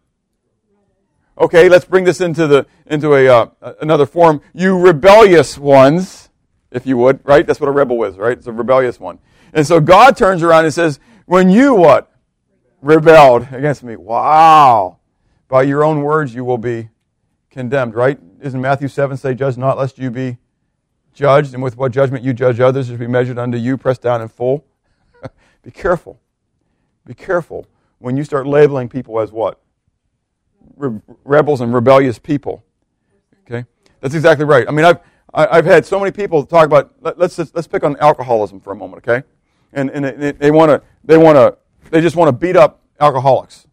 [1.38, 3.48] Okay, let's bring this into the into a uh,
[3.82, 4.42] another form.
[4.54, 6.30] You rebellious ones,
[6.72, 7.46] if you would, right?
[7.46, 8.38] That's what a rebel is, right?
[8.38, 9.18] It's a rebellious one.
[9.52, 12.12] And so God turns around and says, "When you what
[12.82, 15.00] rebelled against me, wow!
[15.48, 16.90] By your own words you will be
[17.50, 18.20] condemned." Right?
[18.40, 20.38] Isn't Matthew seven say, "Judge not, lest you be
[21.16, 24.22] judged, and with what judgment you judge others, is be measured unto you, pressed down
[24.22, 24.66] in full."
[25.64, 26.20] be careful.
[27.08, 27.66] Be careful
[27.98, 29.63] when you start labeling people as what
[30.84, 32.64] re- rebels and rebellious people.
[33.46, 33.66] Okay,
[34.02, 34.68] that's exactly right.
[34.68, 35.00] I mean, I've
[35.34, 36.94] I've had so many people talk about.
[37.02, 39.26] Let, us let's, let's pick on alcoholism for a moment, okay?
[39.74, 41.58] And and they, they want to they want to
[41.90, 43.68] they just want to beat up alcoholics,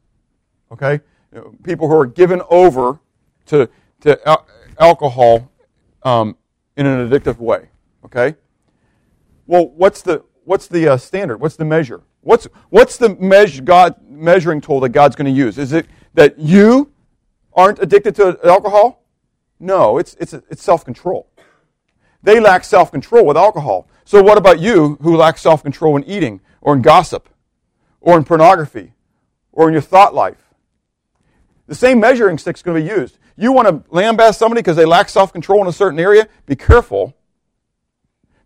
[0.72, 1.00] okay?
[1.32, 2.98] You know, people who are given over
[3.46, 3.68] to
[4.00, 4.46] to al-
[4.78, 5.50] alcohol
[6.02, 6.36] um,
[6.76, 7.68] in an addictive way,
[8.04, 8.36] okay?
[9.46, 11.38] Well, what's the what's the uh, standard?
[11.38, 12.02] What's the measure?
[12.22, 15.58] What's what's the measure God measuring tool that God's going to use?
[15.58, 16.92] Is it that you
[17.52, 19.02] aren't addicted to alcohol?
[19.58, 21.28] No, it's, it's, it's self control.
[22.22, 23.88] They lack self control with alcohol.
[24.04, 27.28] So, what about you who lack self control in eating, or in gossip,
[28.00, 28.94] or in pornography,
[29.52, 30.54] or in your thought life?
[31.66, 33.18] The same measuring stick is going to be used.
[33.36, 36.28] You want to lambaste somebody because they lack self control in a certain area?
[36.46, 37.16] Be careful,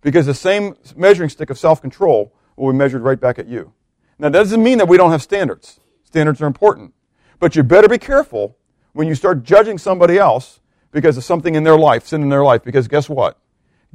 [0.02, 3.72] because the same measuring stick of self control will be measured right back at you.
[4.18, 5.80] Now, that doesn't mean that we don't have standards.
[6.04, 6.94] Standards are important.
[7.40, 8.56] But you better be careful
[8.94, 12.44] when you start judging somebody else because of something in their life, sin in their
[12.44, 13.38] life, because guess what?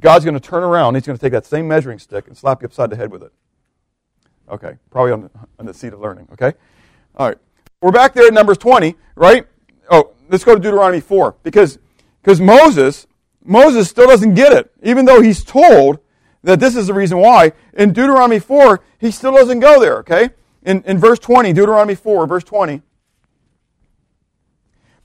[0.00, 0.94] God's going to turn around.
[0.94, 3.22] He's going to take that same measuring stick and slap you upside the head with
[3.22, 3.32] it.
[4.48, 6.28] Okay, probably on, on the seat of learning.
[6.32, 6.52] Okay,
[7.16, 7.38] all right.
[7.80, 9.46] We're back there at Numbers 20, right?
[9.90, 11.78] Oh, let's go to Deuteronomy 4 because
[12.22, 13.06] because Moses
[13.42, 15.98] Moses still doesn't get it, even though he's told
[16.42, 17.52] that this is the reason why.
[17.72, 19.98] In Deuteronomy 4, he still doesn't go there.
[19.98, 20.30] Okay,
[20.62, 22.82] in in verse 20, Deuteronomy 4, verse 20.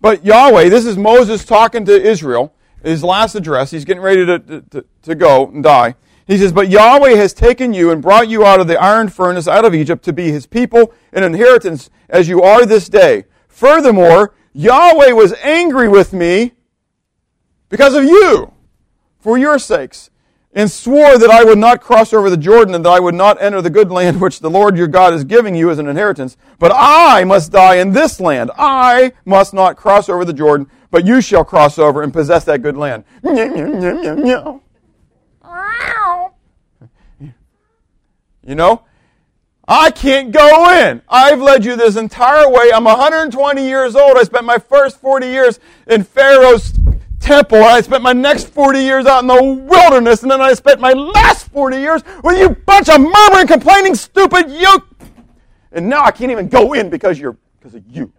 [0.05, 3.71] But Yahweh, this is Moses talking to Israel, his last address.
[3.71, 5.95] He's getting ready to, to, to go and die.
[6.27, 9.47] He says, But Yahweh has taken you and brought you out of the iron furnace,
[9.47, 13.25] out of Egypt, to be his people and inheritance as you are this day.
[13.47, 16.51] Furthermore, Yahweh was angry with me
[17.69, 18.53] because of you,
[19.17, 20.11] for your sakes,
[20.55, 23.39] and swore that I would not cross over the Jordan and that I would not
[23.41, 26.37] enter the good land which the Lord your God is giving you as an inheritance.
[26.57, 28.49] But I must die in this land.
[28.57, 32.61] I must not cross over the Jordan, but you shall cross over and possess that
[32.61, 33.03] good land.
[38.43, 38.83] You know?
[39.67, 41.01] I can't go in.
[41.09, 42.71] I've led you this entire way.
[42.71, 44.15] I'm 120 years old.
[44.15, 46.71] I spent my first 40 years in Pharaoh's
[47.25, 47.63] temple.
[47.63, 50.21] I spent my next 40 years out in the wilderness.
[50.21, 54.51] And then I spent my last 40 years with you bunch of murmuring, complaining, stupid
[54.51, 54.77] you.
[55.71, 58.13] And now I can't even go in because you're, because of you.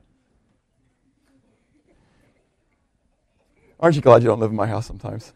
[3.79, 5.33] Aren't you glad you don't live in my house sometimes?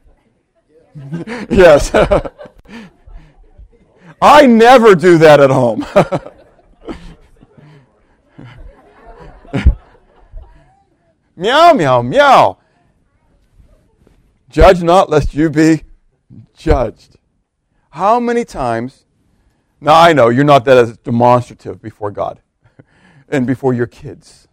[1.51, 1.95] yes.
[4.23, 5.87] I never do that at home.
[11.37, 12.60] meow, meow, meow.
[14.51, 15.85] Judge not, lest you be
[16.55, 17.17] judged.
[17.91, 19.05] How many times?
[19.81, 22.41] Now, I know you're not that as demonstrative before God
[23.29, 24.49] and before your kids.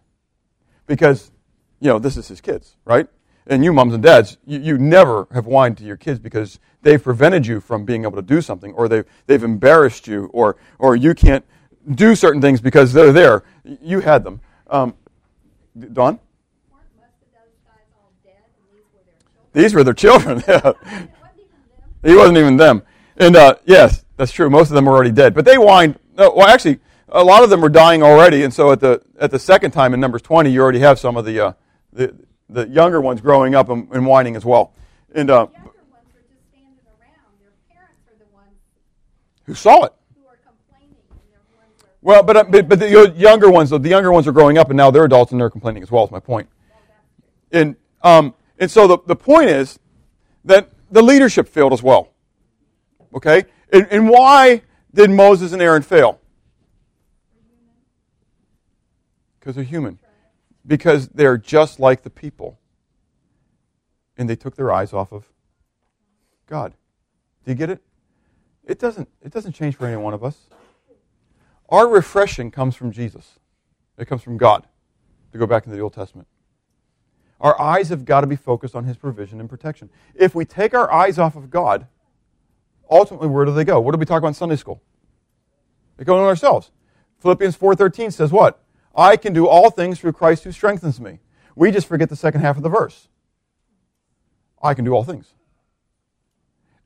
[0.86, 1.32] Because,
[1.80, 3.08] you know, this is his kids, right?
[3.48, 7.02] And you, moms and dads, you, you never have whined to your kids because they've
[7.02, 10.94] prevented you from being able to do something, or they've, they've embarrassed you, or, or
[10.94, 11.44] you can't
[11.90, 13.42] do certain things because they're there.
[13.64, 14.40] You had them.
[14.68, 14.94] Um,
[15.92, 16.20] Don?
[19.52, 20.40] These were their children.
[22.04, 22.82] he wasn't even them.
[23.16, 24.50] And uh, yes, that's true.
[24.50, 25.34] Most of them were already dead.
[25.34, 25.98] But they whined.
[26.16, 28.44] Uh, well, actually, a lot of them were dying already.
[28.44, 31.16] And so at the at the second time in Numbers 20, you already have some
[31.16, 31.52] of the uh,
[31.92, 32.14] the,
[32.48, 34.72] the younger ones growing up and, and whining as well.
[35.14, 37.40] And uh, the younger ones were just standing around.
[37.40, 38.54] Their parents are the ones
[39.44, 39.92] who saw it.
[42.00, 44.76] Well, but, uh, but, but the younger ones, the younger ones are growing up and
[44.76, 46.48] now they're adults and they're complaining as well, is my point.
[47.50, 49.78] And, um, and so the, the point is
[50.44, 52.10] that the leadership failed as well.
[53.14, 53.44] Okay?
[53.72, 56.20] And, and why did Moses and Aaron fail?
[59.38, 59.98] Because they're human.
[60.66, 62.58] Because they're just like the people.
[64.16, 65.26] And they took their eyes off of
[66.46, 66.74] God.
[67.44, 67.82] Do you get it?
[68.64, 70.36] It doesn't, it doesn't change for any one of us.
[71.68, 73.38] Our refreshing comes from Jesus.
[73.96, 74.66] It comes from God,
[75.32, 76.28] to go back into the Old Testament.
[77.40, 79.90] Our eyes have got to be focused on His provision and protection.
[80.14, 81.86] If we take our eyes off of God,
[82.90, 83.80] ultimately, where do they go?
[83.80, 84.82] What did we talk about in Sunday school?
[85.96, 86.70] They go on ourselves.
[87.20, 88.62] Philippians 4.13 says what?
[88.94, 91.20] I can do all things through Christ who strengthens me.
[91.54, 93.08] We just forget the second half of the verse.
[94.62, 95.34] I can do all things.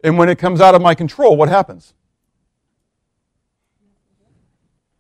[0.05, 1.95] And when it comes out of my control, what happens?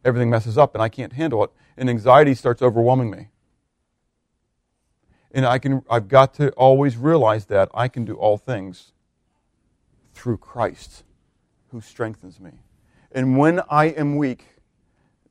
[0.05, 1.51] Everything messes up and I can't handle it.
[1.77, 3.29] And anxiety starts overwhelming me.
[5.33, 8.92] And I can, I've got to always realize that I can do all things
[10.14, 11.05] through Christ
[11.68, 12.53] who strengthens me.
[13.11, 14.45] And when I am weak,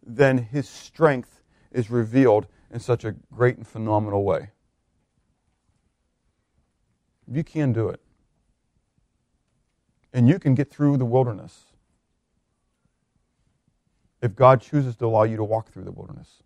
[0.03, 4.49] then his strength is revealed in such a great and phenomenal way.
[7.27, 8.01] You can do it
[10.13, 11.65] and you can get through the wilderness
[14.21, 16.43] if God chooses to allow you to walk through the wilderness.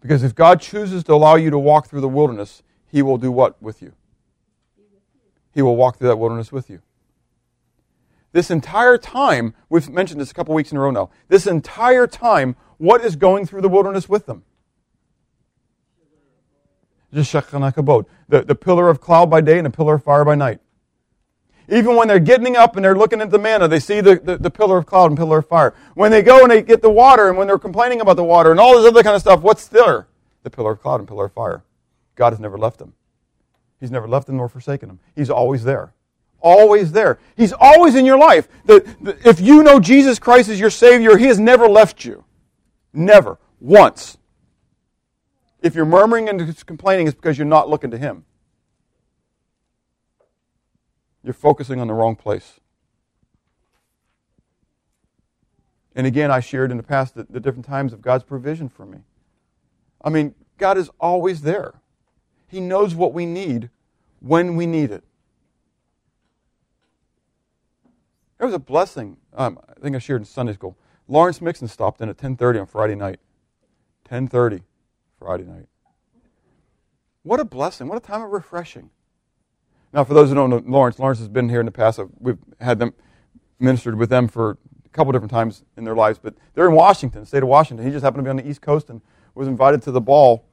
[0.00, 3.32] Because if God chooses to allow you to walk through the wilderness, He will do
[3.32, 3.92] what with you?
[5.52, 6.82] He will walk through that wilderness with you.
[8.32, 12.06] This entire time, we've mentioned this a couple weeks in a row now, this entire
[12.06, 14.44] time, what is going through the wilderness with them?
[18.28, 20.60] The, the pillar of cloud by day and a pillar of fire by night.
[21.70, 24.38] Even when they're getting up and they're looking at the manna, they see the, the,
[24.38, 25.74] the, pillar of cloud and pillar of fire.
[25.94, 28.50] When they go and they get the water and when they're complaining about the water
[28.50, 30.06] and all this other kind of stuff, what's there?
[30.44, 31.62] The pillar of cloud and pillar of fire.
[32.14, 32.94] God has never left them.
[33.80, 35.00] He's never left them nor forsaken them.
[35.14, 35.92] He's always there.
[36.40, 37.18] Always there.
[37.36, 38.48] He's always in your life.
[38.64, 42.24] The, the, if you know Jesus Christ as your Savior, He has never left you.
[42.94, 43.38] Never.
[43.60, 44.16] Once.
[45.60, 48.24] If you're murmuring and complaining, it's because you're not looking to Him.
[51.28, 52.58] You're focusing on the wrong place.
[55.94, 58.86] And again, I shared in the past the, the different times of God's provision for
[58.86, 59.00] me.
[60.02, 61.74] I mean, God is always there.
[62.46, 63.68] He knows what we need
[64.20, 65.04] when we need it.
[68.38, 69.18] There was a blessing.
[69.34, 70.78] Um, I think I shared in Sunday school.
[71.08, 73.20] Lawrence Mixon stopped in at 10:30 on Friday night.
[74.08, 74.62] 10:30
[75.18, 75.68] Friday night.
[77.22, 77.86] What a blessing!
[77.86, 78.88] What a time of refreshing.
[79.92, 82.00] Now, for those who don't know Lawrence, Lawrence has been here in the past.
[82.18, 82.94] We've had them
[83.58, 87.24] ministered with them for a couple different times in their lives, but they're in Washington,
[87.24, 87.86] state of Washington.
[87.86, 89.00] He just happened to be on the East Coast and
[89.34, 90.44] was invited to the ball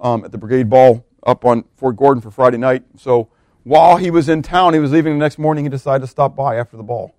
[0.00, 2.84] um, at the Brigade Ball up on Fort Gordon for Friday night.
[2.96, 3.28] So
[3.64, 5.64] while he was in town, he was leaving the next morning.
[5.64, 7.14] He decided to stop by after the ball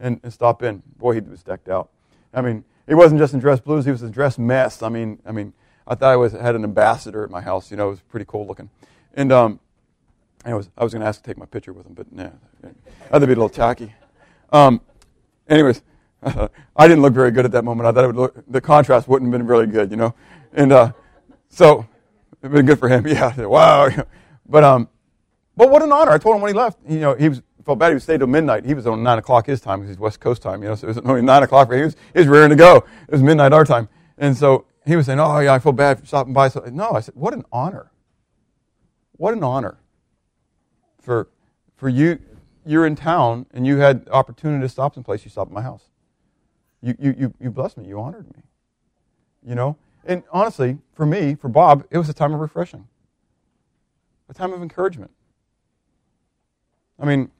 [0.00, 0.82] and, and stop in.
[0.98, 1.90] Boy, he was decked out.
[2.32, 4.82] I mean, he wasn't just in dress blues; he was in dress mess.
[4.82, 5.54] I mean, I mean,
[5.86, 7.70] I thought I was had an ambassador at my house.
[7.70, 8.70] You know, it was pretty cool looking.
[9.14, 9.60] And um,
[10.44, 12.30] I was I was going to ask to take my picture with him, but nah,
[13.10, 13.94] that'd be a little tacky.
[14.52, 14.80] Um,
[15.48, 15.82] anyways,
[16.22, 17.86] I didn't look very good at that moment.
[17.86, 20.14] I thought it would look, the contrast wouldn't have been really good, you know.
[20.52, 20.92] And uh,
[21.48, 21.86] so
[22.42, 23.06] it'd been good for him.
[23.06, 23.88] Yeah, wow.
[24.46, 24.90] But um,
[25.56, 26.10] but what an honor!
[26.10, 26.78] I told him when he left.
[26.86, 27.94] You know, he was felt bad.
[27.94, 28.66] He stayed till midnight.
[28.66, 30.62] He was on nine o'clock his time because he's West Coast time.
[30.62, 31.80] You know, so it was only nine o'clock for him.
[31.80, 32.84] He was, he was rearing to go.
[33.08, 35.98] It was midnight our time, and so he was saying, "Oh yeah, I feel bad
[35.98, 37.90] for stopping by." So no, I said, "What an honor!
[39.16, 39.78] What an honor
[41.04, 41.28] for
[41.76, 42.18] for you.
[42.66, 45.24] You're in town and you had opportunity to stop someplace.
[45.24, 45.84] You stopped at my house.
[46.80, 47.86] You you you you blessed me.
[47.86, 48.42] You honored me.
[49.46, 52.86] You know." And honestly, for me, for Bob, it was a time of refreshing,
[54.28, 55.10] a time of encouragement.
[56.98, 57.30] I mean,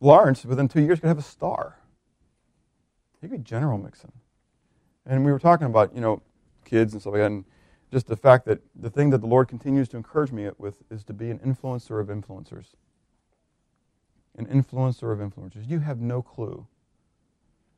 [0.00, 1.78] Lawrence, within two years, could have a star.
[3.20, 4.12] He could be General Mixon.
[5.06, 6.22] And we were talking about, you know,
[6.64, 7.44] kids and stuff like that, and
[7.92, 11.02] just the fact that the thing that the Lord continues to encourage me with is
[11.04, 12.66] to be an influencer of influencers.
[14.38, 15.68] An influencer of influencers.
[15.68, 16.66] You have no clue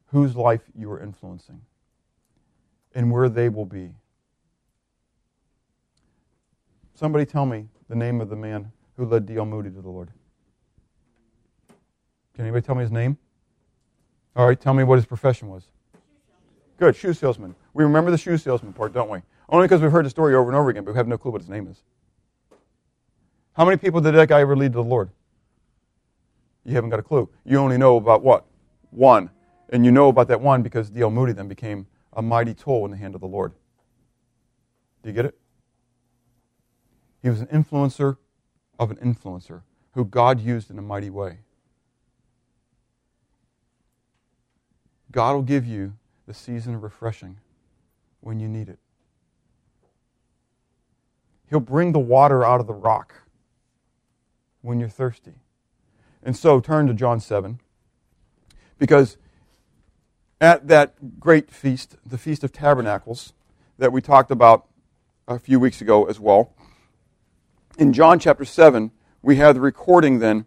[0.07, 1.63] whose life you are influencing
[2.95, 3.95] and where they will be.
[6.95, 9.47] Somebody tell me the name of the man who led D.L.
[9.47, 10.11] Moody to the Lord.
[12.35, 13.17] Can anybody tell me his name?
[14.37, 15.65] All right, tell me what his profession was.
[16.79, 17.55] Good, shoe salesman.
[17.75, 19.21] We remember the shoe salesman part, don't we?
[19.49, 21.33] Only because we've heard the story over and over again, but we have no clue
[21.33, 21.83] what his name is.
[23.55, 25.11] How many people did that guy ever lead to the Lord?
[26.65, 27.29] You haven't got a clue.
[27.45, 28.47] You only know about what?
[28.91, 29.31] One.
[29.69, 31.11] And you know about that one because D.L.
[31.11, 33.53] Moody then became a mighty tool in the hand of the Lord.
[35.03, 35.39] Do you get it?
[37.23, 38.17] He was an influencer
[38.79, 41.39] of an influencer who God used in a mighty way.
[45.11, 45.95] God will give you
[46.27, 47.39] the season of refreshing
[48.21, 48.79] when you need it.
[51.53, 53.13] He'll bring the water out of the rock
[54.63, 55.35] when you're thirsty.
[56.23, 57.61] And so turn to John 7
[58.79, 59.19] because
[60.41, 63.35] at that great feast, the Feast of Tabernacles,
[63.77, 64.67] that we talked about
[65.29, 66.55] a few weeks ago as well,
[67.77, 70.47] in John chapter 7, we have the recording then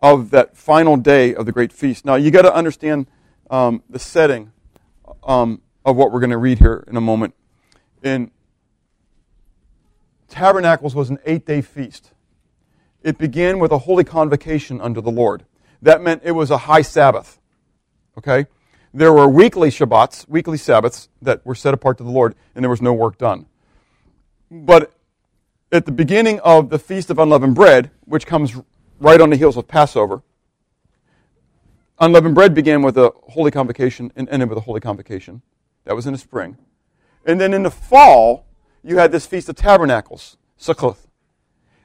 [0.00, 2.06] of that final day of the great feast.
[2.06, 3.08] Now, you got to understand
[3.50, 4.52] um, the setting
[5.22, 7.34] um, of what we're going to read here in a moment.
[8.02, 8.30] In
[10.28, 12.12] Tabernacles was an eight day feast.
[13.02, 15.44] It began with a holy convocation unto the Lord.
[15.82, 17.38] That meant it was a high Sabbath.
[18.18, 18.46] Okay?
[18.92, 22.70] There were weekly Shabbats, weekly Sabbaths that were set apart to the Lord, and there
[22.70, 23.46] was no work done.
[24.50, 24.92] But
[25.70, 28.56] at the beginning of the Feast of Unleavened Bread, which comes
[28.98, 30.22] right on the heels of Passover,
[31.98, 35.42] unleavened bread began with a holy convocation and ended with a holy convocation.
[35.84, 36.56] That was in the spring.
[37.24, 38.46] And then in the fall,
[38.86, 40.96] you had this Feast of Tabernacles, Sukkot.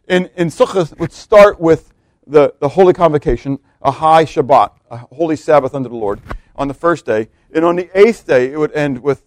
[0.07, 1.91] And, and Sukkot would start with
[2.27, 6.21] the, the holy convocation, a high Shabbat, a holy Sabbath unto the Lord,
[6.55, 7.29] on the first day.
[7.53, 9.25] And on the eighth day, it would end with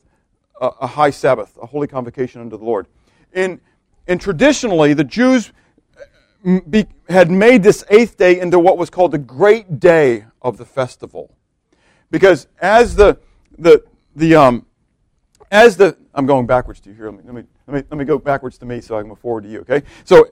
[0.60, 2.86] a, a high Sabbath, a holy convocation unto the Lord.
[3.32, 3.60] And,
[4.06, 5.52] and traditionally, the Jews
[6.70, 10.64] be, had made this eighth day into what was called the great day of the
[10.64, 11.34] festival.
[12.10, 13.18] Because as the,
[13.58, 13.82] the,
[14.14, 14.66] the, um,
[15.50, 17.06] as the, I'm going backwards to you here.
[17.06, 19.08] Let me, let me, let me, let me go backwards to me so I can
[19.08, 19.82] move forward to you, okay?
[20.04, 20.28] So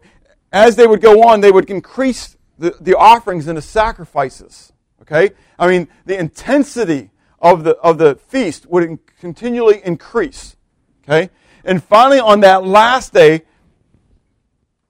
[0.52, 4.72] as they would go on, they would increase the, the offerings and the sacrifices,
[5.02, 5.30] okay?
[5.58, 7.10] I mean, the intensity
[7.40, 10.56] of the, of the feast would in, continually increase,
[11.04, 11.30] okay?
[11.64, 13.42] And finally, on that last day,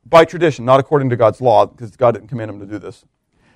[0.04, 3.04] by tradition, not according to God's law, because God didn't command them to do this,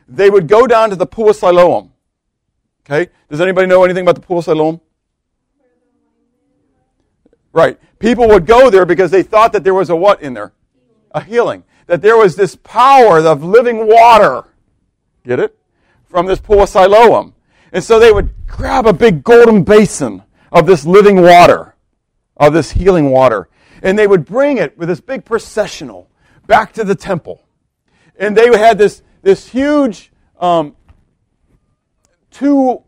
[0.08, 1.92] they would go down to the Pool of Siloam.
[2.84, 3.10] Okay?
[3.28, 4.80] Does anybody know anything about the Pool of Siloam?
[7.52, 7.78] Right.
[7.98, 10.52] People would go there because they thought that there was a what in there?
[11.12, 11.64] A healing.
[11.86, 14.46] That there was this power of living water
[15.26, 15.58] Get it?
[16.04, 17.34] From this pool of Siloam.
[17.72, 20.22] And so they would grab a big golden basin
[20.52, 21.74] of this living water,
[22.36, 23.48] of this healing water,
[23.82, 26.08] and they would bring it with this big processional
[26.46, 27.42] back to the temple.
[28.16, 30.76] And they had this, this huge um,
[32.30, 32.82] two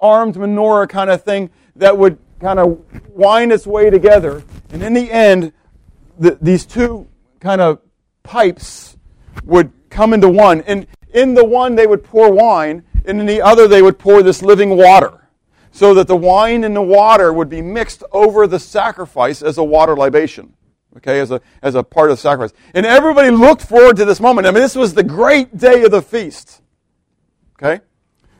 [0.00, 4.42] armed menorah kind of thing that would kind of wind its way together.
[4.70, 5.52] And in the end,
[6.18, 7.06] the, these two
[7.40, 7.80] kind of
[8.22, 8.96] pipes
[9.44, 10.62] would come into one.
[10.62, 14.22] And in the one, they would pour wine, and in the other, they would pour
[14.22, 15.28] this living water.
[15.70, 19.64] So that the wine and the water would be mixed over the sacrifice as a
[19.64, 20.54] water libation.
[20.96, 22.56] Okay, as a, as a part of the sacrifice.
[22.72, 24.46] And everybody looked forward to this moment.
[24.46, 26.62] I mean, this was the great day of the feast.
[27.58, 27.82] Okay?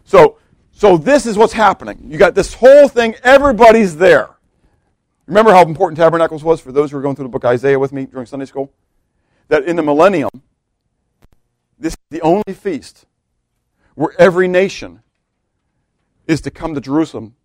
[0.05, 0.38] So,
[0.77, 2.11] so this is what's happening.
[2.11, 4.29] You got this whole thing, everybody's there.
[5.24, 7.93] Remember how important tabernacles was for those who were going through the book Isaiah with
[7.93, 8.70] me during Sunday school?
[9.49, 10.29] That in the millennium,
[11.79, 13.07] this is the only feast
[13.95, 15.01] where every nation
[16.27, 17.37] is to come to Jerusalem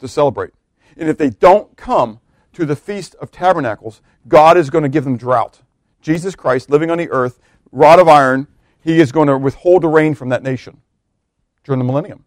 [0.00, 0.50] to celebrate.
[0.96, 2.18] And if they don't come
[2.54, 5.60] to the Feast of Tabernacles, God is going to give them drought.
[6.02, 7.38] Jesus Christ, living on the earth,
[7.70, 8.48] rod of iron,
[8.80, 10.80] he is going to withhold the rain from that nation
[11.62, 12.24] during the millennium.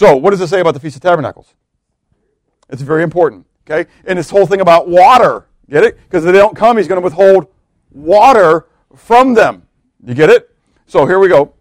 [0.00, 1.52] So, what does it say about the Feast of Tabernacles?
[2.70, 3.44] It's very important.
[3.68, 3.86] Okay?
[4.06, 5.46] And this whole thing about water.
[5.68, 5.98] Get it?
[6.04, 7.48] Because if they don't come, he's going to withhold
[7.90, 9.68] water from them.
[10.02, 10.56] You get it?
[10.86, 11.52] So here we go.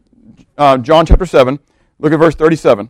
[0.58, 1.60] Uh, John chapter 7.
[2.00, 2.90] Look at verse 37.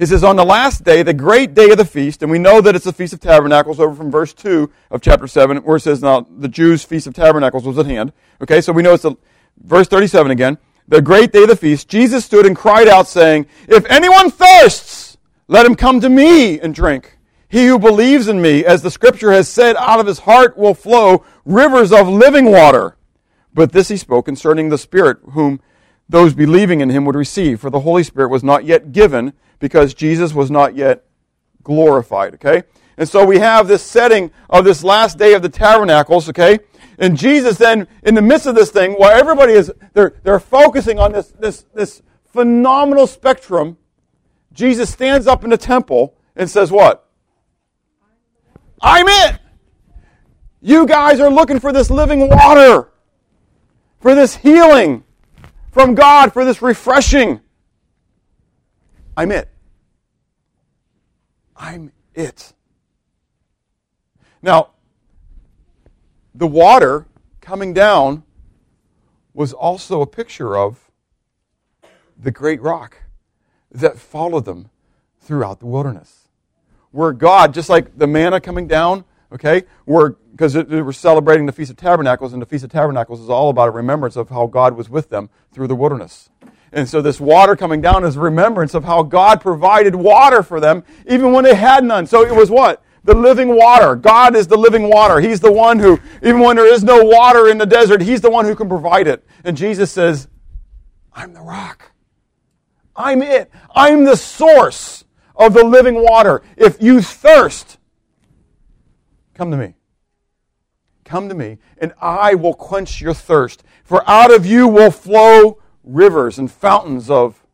[0.00, 2.60] It says, On the last day, the great day of the feast, and we know
[2.60, 5.82] that it's the Feast of Tabernacles over from verse 2 of chapter 7, where it
[5.82, 8.12] says, Now the Jews' Feast of Tabernacles was at hand.
[8.42, 9.14] Okay, so we know it's the,
[9.62, 10.58] verse 37 again.
[10.86, 15.16] The great day of the feast, Jesus stood and cried out, saying, If anyone thirsts,
[15.48, 17.18] let him come to me and drink.
[17.48, 20.74] He who believes in me, as the scripture has said, out of his heart will
[20.74, 22.96] flow rivers of living water.
[23.54, 25.60] But this he spoke concerning the Spirit, whom
[26.08, 29.94] those believing in him would receive, for the Holy Spirit was not yet given because
[29.94, 31.04] Jesus was not yet
[31.62, 32.64] glorified, okay?
[32.98, 36.58] And so we have this setting of this last day of the tabernacles, okay?
[36.98, 40.98] And Jesus then, in the midst of this thing, while everybody is, they're, they're focusing
[40.98, 43.76] on this, this, this phenomenal spectrum,
[44.52, 47.08] Jesus stands up in the temple and says what?
[48.80, 49.40] I'm it!
[50.60, 52.90] You guys are looking for this living water,
[54.00, 55.04] for this healing
[55.72, 57.40] from God, for this refreshing.
[59.16, 59.48] I'm it.
[61.56, 62.52] I'm it.
[64.42, 64.73] Now,
[66.34, 67.06] the water
[67.40, 68.24] coming down
[69.32, 70.90] was also a picture of
[72.18, 72.98] the great rock
[73.70, 74.70] that followed them
[75.20, 76.28] throughout the wilderness.
[76.90, 81.70] Where God, just like the manna coming down, okay, where because we're celebrating the Feast
[81.70, 84.76] of Tabernacles, and the Feast of Tabernacles is all about a remembrance of how God
[84.76, 86.28] was with them through the wilderness.
[86.72, 90.58] And so this water coming down is a remembrance of how God provided water for
[90.58, 92.06] them even when they had none.
[92.06, 92.82] So it was what?
[93.04, 93.96] The living water.
[93.96, 95.20] God is the living water.
[95.20, 98.30] He's the one who, even when there is no water in the desert, He's the
[98.30, 99.24] one who can provide it.
[99.44, 100.28] And Jesus says,
[101.12, 101.92] I'm the rock.
[102.96, 103.50] I'm it.
[103.74, 105.04] I'm the source
[105.36, 106.42] of the living water.
[106.56, 107.78] If you thirst,
[109.34, 109.74] come to me.
[111.04, 113.62] Come to me, and I will quench your thirst.
[113.84, 117.44] For out of you will flow rivers and fountains of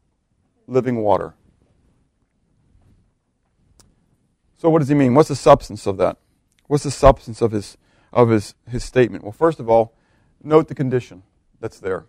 [0.68, 1.34] living water.
[4.60, 5.14] So, what does he mean?
[5.14, 6.18] What's the substance of that?
[6.66, 7.78] What's the substance of his,
[8.12, 9.24] of his, his statement?
[9.24, 9.94] Well, first of all,
[10.44, 11.22] note the condition
[11.60, 12.04] that's there.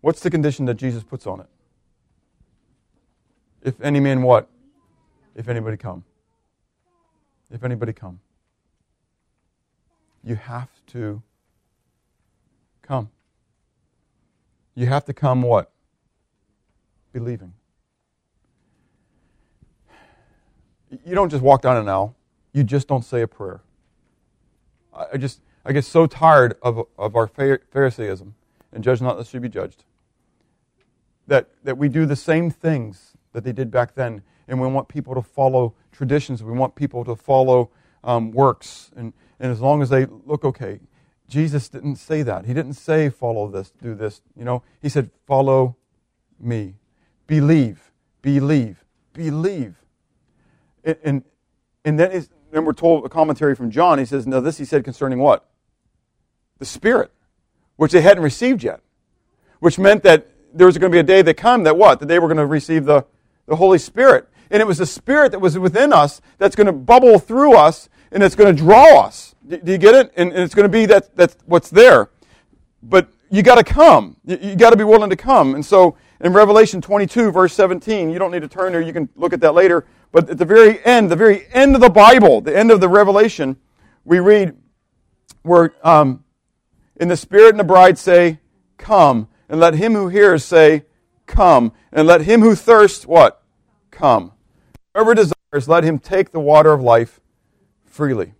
[0.00, 1.46] What's the condition that Jesus puts on it?
[3.62, 4.48] If any man what?
[5.34, 6.04] If anybody come.
[7.50, 8.20] If anybody come.
[10.24, 11.22] You have to
[12.80, 13.10] come.
[14.74, 15.70] You have to come what?
[17.12, 17.52] Believing.
[21.04, 22.16] You don't just walk down an aisle.
[22.52, 23.60] You just don't say a prayer.
[25.12, 28.34] I just I get so tired of, of our Pharisaism
[28.72, 29.84] and judge not lest you be judged.
[31.26, 34.88] That, that we do the same things that they did back then, and we want
[34.88, 36.42] people to follow traditions.
[36.42, 37.70] We want people to follow
[38.02, 40.80] um, works, and, and as long as they look okay.
[41.28, 42.46] Jesus didn't say that.
[42.46, 44.22] He didn't say, follow this, do this.
[44.34, 45.76] You know, he said, follow
[46.40, 46.76] me.
[47.26, 48.82] Believe, believe,
[49.12, 49.76] believe.
[50.84, 51.24] And,
[51.84, 53.98] and, then, then we're told a commentary from John.
[53.98, 55.48] He says, Now, this he said concerning what?
[56.58, 57.12] The Spirit,
[57.76, 58.80] which they hadn't received yet.
[59.60, 62.00] Which meant that there was going to be a day that come that what?
[62.00, 63.04] That they were going to receive the,
[63.46, 64.28] the Holy Spirit.
[64.50, 67.88] And it was the Spirit that was within us that's going to bubble through us
[68.10, 69.34] and it's going to draw us.
[69.46, 70.12] Do, you get it?
[70.16, 72.10] And, and it's going to be that that's what's there.
[72.82, 74.16] But you got to come.
[74.24, 75.54] You, you got to be willing to come.
[75.54, 79.08] And so in Revelation 22, verse 17, you don't need to turn there, you can
[79.16, 79.86] look at that later.
[80.10, 82.88] But at the very end, the very end of the Bible, the end of the
[82.88, 83.56] Revelation,
[84.04, 84.56] we read
[85.42, 86.24] where um,
[86.96, 88.40] in the Spirit and the bride say,
[88.76, 89.28] Come.
[89.48, 90.84] And let him who hears say,
[91.26, 91.72] Come.
[91.92, 93.42] And let him who thirsts, what?
[93.90, 94.32] Come.
[94.94, 97.20] Whoever desires, let him take the water of life
[97.84, 98.34] freely.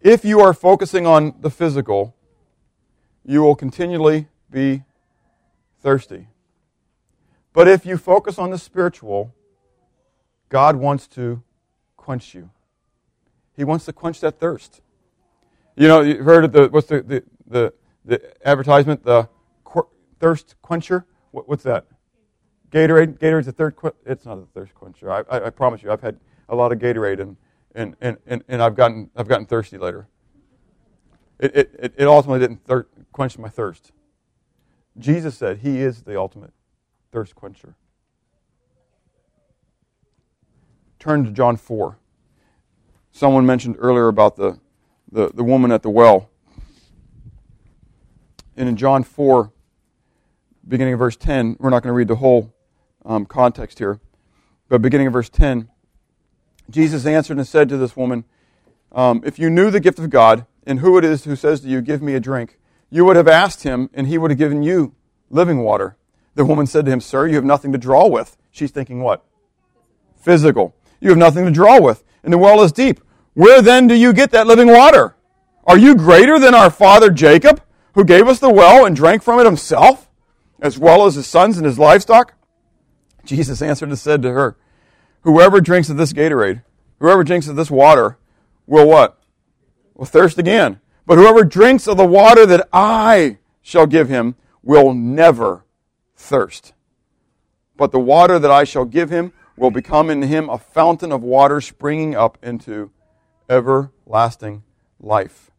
[0.00, 2.14] If you are focusing on the physical,
[3.24, 4.82] you will continually be
[5.80, 6.28] thirsty.
[7.52, 9.34] But if you focus on the spiritual,
[10.54, 11.42] God wants to
[11.96, 12.48] quench you.
[13.56, 14.82] He wants to quench that thirst.
[15.74, 17.74] You know, you've heard of the what's the the, the,
[18.04, 19.28] the advertisement, the
[19.64, 19.88] qu-
[20.20, 21.06] thirst quencher.
[21.32, 21.86] What, what's that?
[22.70, 23.18] Gatorade.
[23.18, 23.74] Gatorade's a third.
[23.74, 25.10] Qu- it's not a thirst quencher.
[25.10, 27.36] I, I, I, promise you, I've had a lot of Gatorade and
[27.74, 30.06] and, and, and, and I've gotten I've gotten thirsty later.
[31.40, 33.90] It it, it ultimately didn't thir- quench my thirst.
[34.98, 36.52] Jesus said He is the ultimate
[37.10, 37.74] thirst quencher.
[41.04, 41.98] Turn to John 4.
[43.12, 44.58] Someone mentioned earlier about the,
[45.12, 46.30] the, the woman at the well.
[48.56, 49.52] And in John 4,
[50.66, 52.54] beginning of verse 10, we're not going to read the whole
[53.04, 54.00] um, context here,
[54.70, 55.68] but beginning of verse 10,
[56.70, 58.24] Jesus answered and said to this woman,
[58.90, 61.68] um, If you knew the gift of God and who it is who says to
[61.68, 64.62] you, Give me a drink, you would have asked him, and he would have given
[64.62, 64.94] you
[65.28, 65.98] living water.
[66.34, 68.38] The woman said to him, Sir, you have nothing to draw with.
[68.50, 69.22] She's thinking what?
[70.16, 70.74] Physical.
[71.00, 73.00] You have nothing to draw with, and the well is deep.
[73.34, 75.16] Where then do you get that living water?
[75.64, 77.62] Are you greater than our father Jacob,
[77.94, 80.08] who gave us the well and drank from it himself,
[80.60, 82.34] as well as his sons and his livestock?
[83.24, 84.56] Jesus answered and said to her,
[85.22, 86.62] Whoever drinks of this Gatorade,
[87.00, 88.18] whoever drinks of this water,
[88.66, 89.18] will what?
[89.94, 90.80] Will thirst again.
[91.06, 95.64] But whoever drinks of the water that I shall give him will never
[96.16, 96.72] thirst.
[97.76, 101.22] But the water that I shall give him will become in him a fountain of
[101.22, 102.90] water springing up into
[103.48, 104.62] everlasting
[105.00, 105.50] life.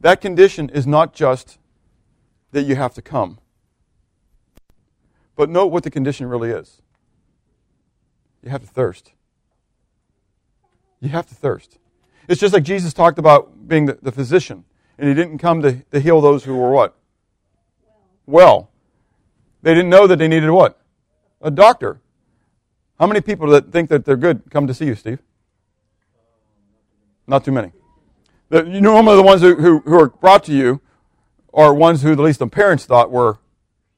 [0.00, 1.58] That condition is not just
[2.50, 3.38] that you have to come.
[5.36, 6.82] But note what the condition really is.
[8.42, 9.12] You have to thirst.
[11.00, 11.78] You have to thirst.
[12.28, 14.64] It's just like Jesus talked about being the, the physician,
[14.98, 16.96] and he didn't come to, to heal those who were what?
[18.26, 18.68] Well.
[19.62, 20.80] They didn't know that they needed what?
[21.40, 22.00] A doctor.
[23.02, 25.18] How many people that think that they're good come to see you, Steve?
[27.26, 27.72] Not too many.
[28.48, 30.80] The, you normally the ones who, who, who are brought to you
[31.52, 33.40] are ones who at least the parents thought were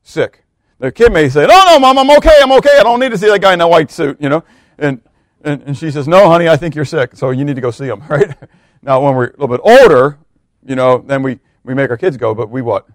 [0.03, 0.45] sick.
[0.79, 2.39] The kid may say, "No, no, mom, I'm okay.
[2.41, 2.79] I'm okay.
[2.79, 4.43] I don't need to see that guy in that white suit," you know.
[4.79, 5.03] And
[5.43, 7.71] and, and she says, "No, honey, I think you're sick, so you need to go
[7.71, 8.35] see him." Right?
[8.81, 10.19] Now, when we're a little bit older,
[10.65, 12.89] you know, then we we make our kids go, but we what?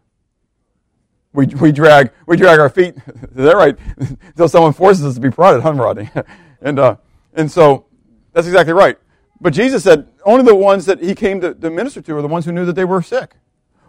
[1.34, 2.96] We, we drag we drag our feet.
[3.32, 3.78] That right?
[3.98, 6.10] Until someone forces us to be prodded, Rodney?
[6.62, 6.96] and uh,
[7.34, 7.86] and so
[8.34, 8.98] that's exactly right.
[9.40, 12.28] But Jesus said only the ones that he came to, to minister to are the
[12.28, 13.36] ones who knew that they were sick.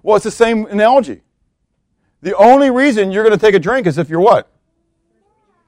[0.03, 1.22] Well, it's the same analogy.
[2.22, 4.51] The only reason you're going to take a drink is if you're what?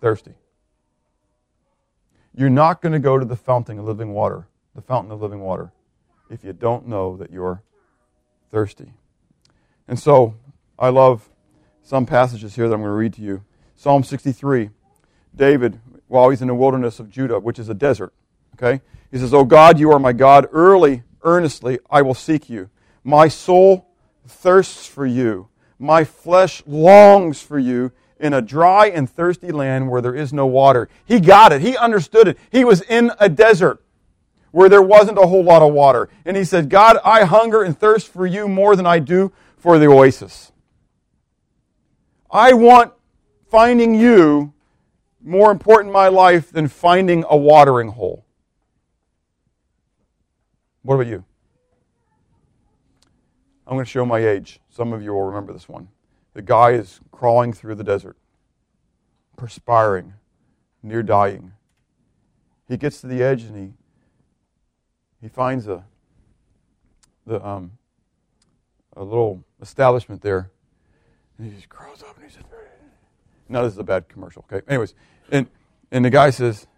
[0.00, 0.34] Thirsty.
[2.34, 5.40] You're not going to go to the fountain of living water, the fountain of living
[5.40, 5.72] water,
[6.30, 7.62] if you don't know that you're
[8.50, 8.92] thirsty.
[9.88, 10.34] And so,
[10.78, 11.28] I love
[11.82, 13.42] some passages here that I'm going to read to you.
[13.76, 14.70] Psalm 63,
[15.34, 18.12] David, while he's in the wilderness of Judah, which is a desert,
[18.54, 18.80] okay?
[19.10, 20.46] He says, O God, you are my God.
[20.52, 22.70] Early, earnestly, I will seek you.
[23.04, 23.88] My soul
[24.26, 25.48] thirsts for you.
[25.78, 30.46] My flesh longs for you in a dry and thirsty land where there is no
[30.46, 30.88] water.
[31.04, 31.60] He got it.
[31.60, 32.38] He understood it.
[32.50, 33.82] He was in a desert
[34.52, 36.08] where there wasn't a whole lot of water.
[36.24, 39.78] And he said, God, I hunger and thirst for you more than I do for
[39.78, 40.51] the oasis.
[42.32, 42.94] I want
[43.50, 44.54] finding you
[45.22, 48.24] more important in my life than finding a watering hole.
[50.82, 51.24] What about you?
[53.66, 54.60] I'm going to show my age.
[54.70, 55.88] Some of you will remember this one.
[56.34, 58.16] The guy is crawling through the desert,
[59.36, 60.14] perspiring,
[60.82, 61.52] near dying.
[62.66, 63.72] He gets to the edge and he
[65.20, 65.84] he finds a
[67.26, 67.72] the um,
[68.96, 70.50] a little establishment there,
[71.42, 72.44] and he just crawls up and he says,
[73.48, 74.64] "No, this is a bad commercial." Okay.
[74.68, 74.94] Anyways,
[75.30, 75.48] and
[75.90, 76.68] and the guy says,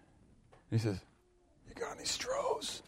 [0.71, 0.97] he says,
[1.67, 2.81] "You got any Strohs?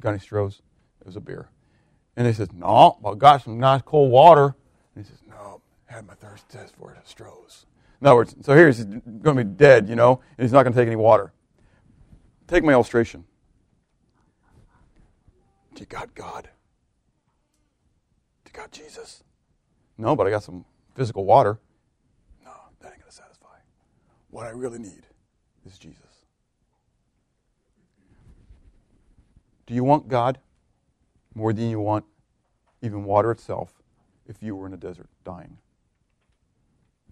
[0.00, 0.60] Got any Strohs?"
[1.00, 1.50] It was a beer.
[2.16, 4.56] And he says, No, I got some nice cold water.
[4.94, 7.66] And he says, No, I had my thirst test for it, Strohs.
[8.00, 10.62] In other words, so here he's going to be dead, you know, and he's not
[10.62, 11.34] going to take any water.
[12.46, 13.24] Take my illustration.
[15.74, 16.48] Do you got God?
[18.44, 19.22] Do you got Jesus?
[19.98, 21.58] No, but I got some physical water.
[22.44, 23.56] No, that ain't going to satisfy.
[24.30, 25.06] What I really need
[25.66, 25.98] is Jesus.
[29.66, 30.38] Do you want God
[31.34, 32.04] more than you want
[32.82, 33.72] even water itself
[34.26, 35.58] if you were in a desert dying?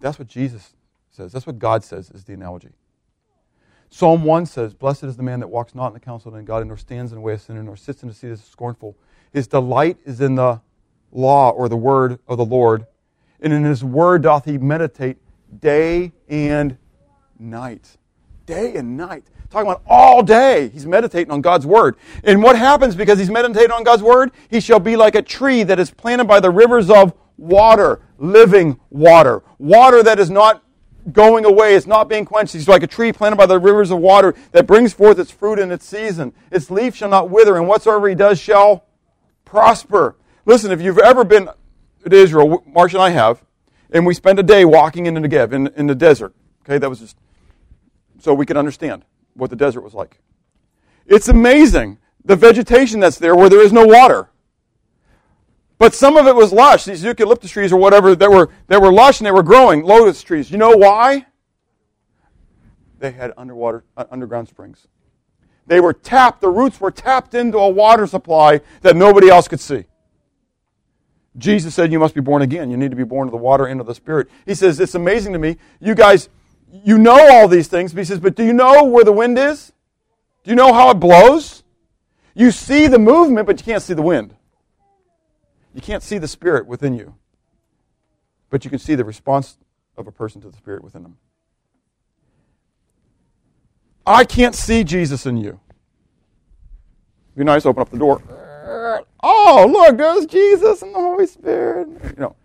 [0.01, 0.75] That's what Jesus
[1.11, 1.33] says.
[1.33, 2.71] That's what God says is the analogy.
[3.89, 6.67] Psalm 1 says, Blessed is the man that walks not in the counsel of ungodly,
[6.67, 8.97] nor stands in the way of sinner, nor sits in the seat of the scornful.
[9.33, 10.63] His delight is in the
[11.13, 12.87] law or the word of the Lord,
[13.43, 15.19] and in his word doth he meditate
[15.61, 16.79] day and
[17.39, 17.99] night.
[18.47, 19.25] Day and night.
[19.51, 20.69] Talking about all day.
[20.69, 21.97] He's meditating on God's word.
[22.25, 24.31] And what happens because he's meditating on God's word?
[24.49, 28.81] He shall be like a tree that is planted by the rivers of water, living
[28.89, 29.43] water.
[29.59, 30.63] Water that is not
[31.13, 31.75] going away.
[31.75, 32.55] It's not being quenched.
[32.55, 35.59] He's like a tree planted by the rivers of water that brings forth its fruit
[35.59, 36.33] in its season.
[36.51, 38.87] Its leaf shall not wither, and whatsoever he does shall
[39.45, 40.17] prosper.
[40.47, 41.49] Listen, if you've ever been
[42.05, 43.45] to Israel, Marsh and I have,
[43.91, 46.35] and we spent a day walking in the Negev, in, in the desert.
[46.65, 47.17] Okay, that was just
[48.19, 50.21] so we could understand what the desert was like.
[51.07, 54.31] It's amazing the vegetation that's there where there is no water.
[55.79, 58.93] But some of it was lush, these eucalyptus trees or whatever that were, that were
[58.93, 60.51] lush and they were growing, lotus trees.
[60.51, 61.27] You know why?
[63.01, 64.87] They had underwater, uh, underground springs.
[65.67, 69.59] They were tapped, the roots were tapped into a water supply that nobody else could
[69.59, 69.87] see.
[71.37, 72.71] Jesus said, You must be born again.
[72.71, 74.29] You need to be born of the water and of the Spirit.
[74.45, 75.57] He says, It's amazing to me.
[75.81, 76.29] You guys,
[76.71, 77.93] you know all these things.
[77.93, 79.73] But he says, But do you know where the wind is?
[80.45, 81.63] Do you know how it blows?
[82.35, 84.35] You see the movement, but you can't see the wind.
[85.75, 87.15] You can't see the Spirit within you,
[88.51, 89.57] but you can see the response
[89.97, 91.17] of a person to the Spirit within them.
[94.07, 95.61] I can't see Jesus in you.
[97.37, 98.21] Be nice, open up the door.
[99.23, 101.89] Oh, look, there's Jesus and the Holy Spirit.
[101.89, 102.37] You know,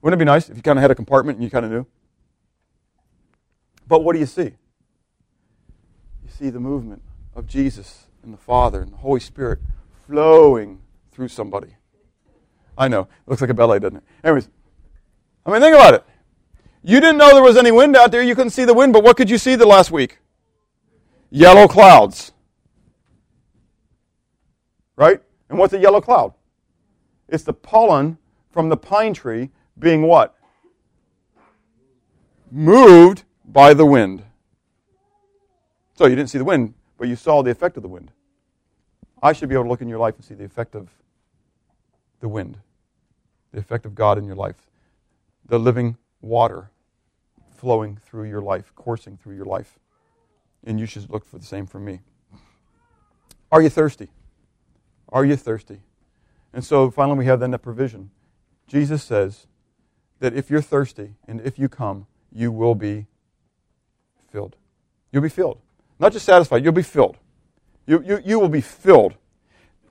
[0.00, 1.70] wouldn't it be nice if you kind of had a compartment and you kind of
[1.70, 1.86] knew?
[3.86, 4.42] But what do you see?
[4.42, 7.02] You see the movement
[7.34, 9.60] of Jesus and the Father and the Holy Spirit
[10.06, 10.80] flowing
[11.12, 11.76] through somebody.
[12.76, 13.02] I know.
[13.02, 14.04] It looks like a ballet, doesn't it?
[14.24, 14.48] Anyways,
[15.46, 16.04] I mean, think about it.
[16.82, 18.22] You didn't know there was any wind out there.
[18.22, 20.18] You couldn't see the wind, but what could you see the last week?
[21.30, 22.32] Yellow clouds.
[24.96, 25.20] Right?
[25.54, 26.34] And what's a yellow cloud?
[27.28, 28.18] It's the pollen
[28.50, 30.34] from the pine tree being what?
[32.50, 34.24] Moved by the wind.
[35.94, 38.10] So you didn't see the wind, but you saw the effect of the wind.
[39.22, 40.88] I should be able to look in your life and see the effect of
[42.18, 42.58] the wind,
[43.52, 44.68] the effect of God in your life,
[45.46, 46.72] the living water
[47.56, 49.78] flowing through your life, coursing through your life.
[50.64, 52.00] And you should look for the same from me.
[53.52, 54.08] Are you thirsty?
[55.14, 55.78] Are you thirsty?
[56.52, 58.10] And so finally, we have then the provision.
[58.66, 59.46] Jesus says
[60.18, 63.06] that if you're thirsty and if you come, you will be
[64.32, 64.56] filled.
[65.12, 65.60] You'll be filled.
[66.00, 67.16] Not just satisfied, you'll be filled.
[67.86, 69.14] You, you, you will be filled.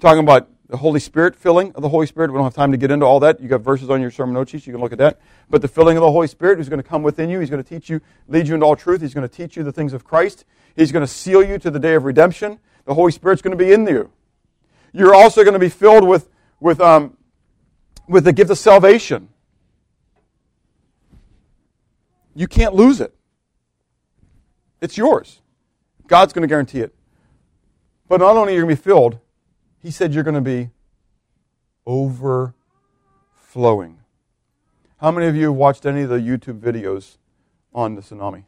[0.02, 2.32] talking about the Holy Spirit filling of the Holy Spirit.
[2.32, 3.40] We don't have time to get into all that.
[3.40, 4.68] You got verses on your sermon note sheets.
[4.68, 5.22] You can look at that.
[5.50, 7.40] But the filling of the Holy Spirit who's going to come within you.
[7.40, 9.00] He's going to teach you, lead you into all truth.
[9.00, 10.44] He's going to teach you the things of Christ.
[10.76, 12.60] He's going to seal you to the day of redemption.
[12.86, 14.12] The Holy Spirit's going to be in you.
[14.94, 16.30] You're also going to be filled with,
[16.60, 17.18] with, um,
[18.08, 19.30] with the gift of salvation.
[22.36, 23.14] You can't lose it.
[24.82, 25.42] It's yours.
[26.08, 26.94] God's going to guarantee it.
[28.08, 29.20] But not only are you going to be filled,
[29.80, 30.70] he said you're going to be
[31.86, 32.54] overflowing.
[34.98, 37.18] How many of you have watched any of the YouTube videos
[37.74, 38.44] on the tsunami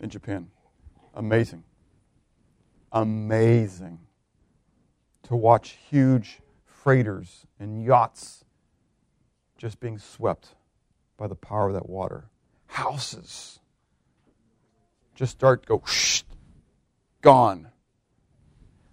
[0.00, 0.48] in Japan?
[1.14, 1.64] Amazing.
[2.94, 3.98] Amazing
[5.24, 8.44] to watch huge freighters and yachts
[9.58, 10.54] just being swept
[11.16, 12.30] by the power of that water.
[12.66, 13.58] Houses
[15.14, 16.22] just start go whoosh,
[17.20, 17.68] gone.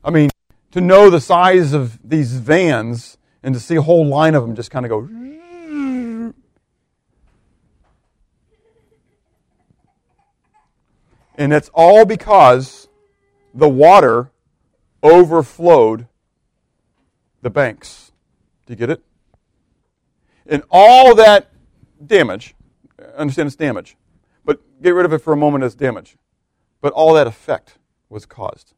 [0.04, 0.30] I mean,
[0.72, 4.56] to know the size of these vans and to see a whole line of them
[4.56, 5.10] just kind of go.
[11.38, 12.88] And it's all because
[13.54, 14.32] the water
[15.04, 16.08] overflowed
[17.42, 18.12] the banks.
[18.66, 19.02] Do you get it?
[20.46, 21.52] And all that
[22.06, 22.56] damage,
[23.16, 23.96] understand it's damage,
[24.44, 26.18] but get rid of it for a moment as damage.
[26.82, 27.78] But all that effect
[28.10, 28.74] was caused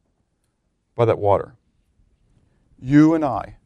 [0.94, 1.56] by that water.
[2.78, 3.56] You and I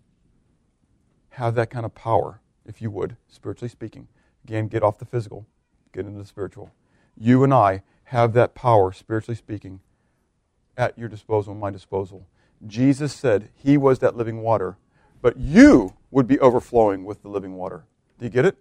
[1.30, 4.08] have that kind of power, if you would, spiritually speaking.
[4.44, 5.46] Again, get off the physical,
[5.92, 6.70] get into the spiritual.
[7.16, 9.80] You and I have that power, spiritually speaking,
[10.78, 12.26] at your disposal, my disposal.
[12.66, 14.78] Jesus said he was that living water
[15.20, 17.84] but you would be overflowing with the living water.
[18.18, 18.56] Do you get it?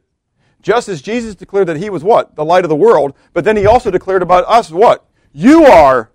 [0.61, 2.36] Just as Jesus declared that he was what?
[2.36, 5.05] The light of the world, but then he also declared about us what?
[5.32, 6.11] You are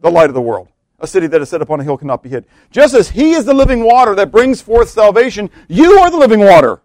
[0.00, 0.68] the light of the world.
[1.00, 2.46] A city that is set upon a hill cannot be hid.
[2.70, 6.40] Just as he is the living water that brings forth salvation, you are the living
[6.40, 6.80] water.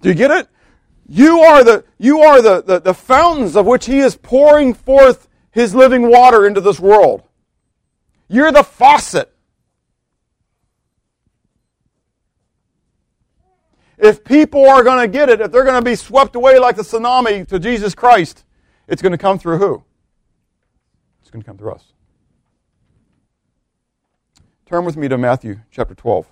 [0.00, 0.48] Do you get it?
[1.06, 5.28] You are the, you are the, the, the fountains of which he is pouring forth
[5.50, 7.22] his living water into this world.
[8.28, 9.32] You're the faucet.
[13.98, 16.76] If people are going to get it, if they're going to be swept away like
[16.76, 18.44] the tsunami to Jesus Christ,
[18.88, 19.84] it's going to come through who?
[21.20, 21.92] It's going to come through us.
[24.64, 26.26] Turn with me to Matthew chapter 12.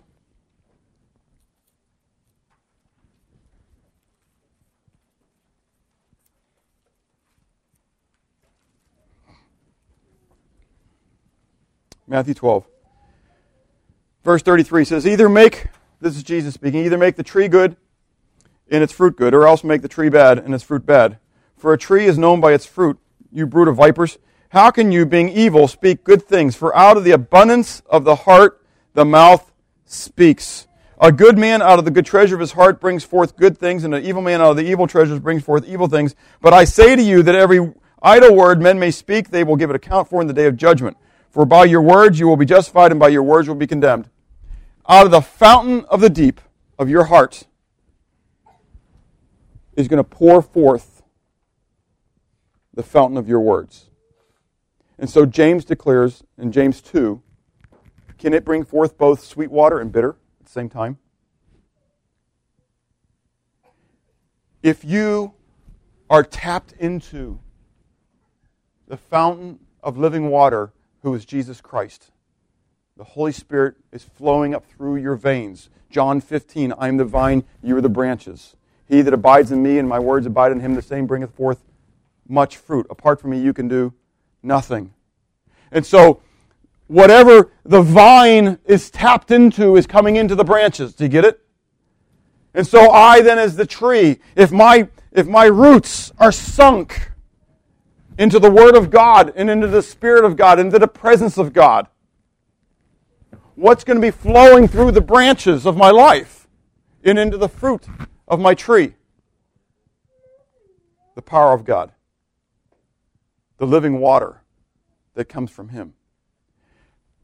[12.09, 12.67] Matthew 12.
[14.25, 15.67] Verse 33 says, Either make,
[16.01, 17.77] this is Jesus speaking, either make the tree good
[18.71, 21.19] and its fruit good, or else make the tree bad and its fruit bad.
[21.57, 22.99] For a tree is known by its fruit.
[23.31, 24.19] You brood of vipers,
[24.51, 26.57] how can you, being evil, speak good things?
[26.57, 29.53] For out of the abundance of the heart, the mouth
[29.85, 30.67] speaks.
[30.99, 33.85] A good man out of the good treasure of his heart brings forth good things,
[33.85, 36.15] and an evil man out of the evil treasures brings forth evil things.
[36.41, 39.69] But I say to you that every idle word men may speak, they will give
[39.69, 40.97] an account for in the day of judgment.
[41.39, 43.69] For by your words you will be justified, and by your words you will be
[43.69, 44.11] condemned.
[44.89, 46.41] Out of the fountain of the deep
[46.81, 47.45] of your heart
[49.77, 51.05] is going to pour forth
[52.75, 53.89] the fountain of your words.
[54.99, 57.23] And so James declares in James 2
[58.19, 60.99] can it bring forth both sweet water and bitter at the same time?
[64.61, 65.35] If you
[66.11, 67.39] are tapped into
[68.89, 70.73] the fountain of living water
[71.03, 72.11] who is Jesus Christ.
[72.97, 75.71] The Holy Spirit is flowing up through your veins.
[75.91, 78.57] John 15, I am the vine, you are the branches.
[78.87, 81.63] He that abides in me and my words abide in him, the same bringeth forth
[82.29, 82.87] much fruit.
[82.91, 83.95] Apart from me, you can do
[84.43, 84.93] nothing.
[85.71, 86.23] And so,
[86.87, 90.95] whatever the vine is tapped into is coming into the branches.
[90.95, 91.41] Do you get it?
[92.55, 97.13] And so I then as the tree, if my, if my roots are sunk
[98.19, 101.53] into the Word of God and into the Spirit of God, into the presence of
[101.53, 101.87] God.
[103.55, 106.49] What's going to be flowing through the branches of my life
[107.05, 107.87] and into the fruit
[108.27, 108.95] of my tree?
[111.15, 111.93] The power of God,
[113.57, 114.43] the living water
[115.15, 115.95] that comes from Him.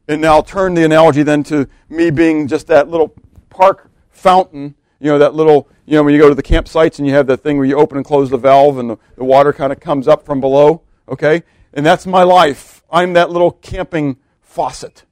[0.07, 3.13] And now I'll turn the analogy then to me being just that little
[3.49, 7.07] park fountain, you know, that little you know, when you go to the campsites and
[7.07, 9.53] you have that thing where you open and close the valve and the, the water
[9.53, 11.43] kind of comes up from below, okay?
[11.73, 12.83] And that's my life.
[12.89, 15.03] I'm that little camping faucet.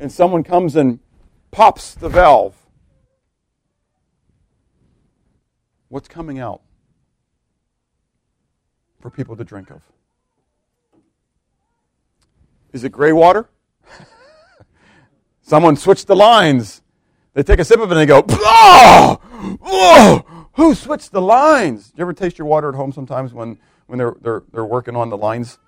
[0.00, 0.98] And someone comes and
[1.50, 2.54] pops the valve.
[5.88, 6.62] What's coming out
[9.00, 9.80] for people to drink of?
[12.72, 13.48] Is it gray water?
[15.42, 16.82] Someone switched the lines.
[17.34, 21.90] They take a sip of it and they go, oh, oh, who switched the lines?
[21.90, 24.96] Do you ever taste your water at home sometimes when, when they're, they're, they're working
[24.96, 25.58] on the lines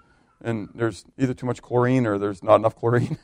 [0.42, 3.18] and there's either too much chlorine or there's not enough chlorine?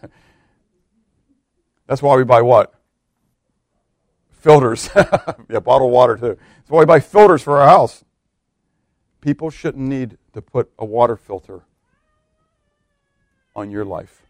[1.86, 2.74] That's why we buy what?
[4.30, 4.90] Filters.
[5.48, 6.38] yeah, bottled water too.
[6.56, 8.04] That's why we buy filters for our house.
[9.20, 11.62] People shouldn't need to put a water filter
[13.54, 14.22] on your life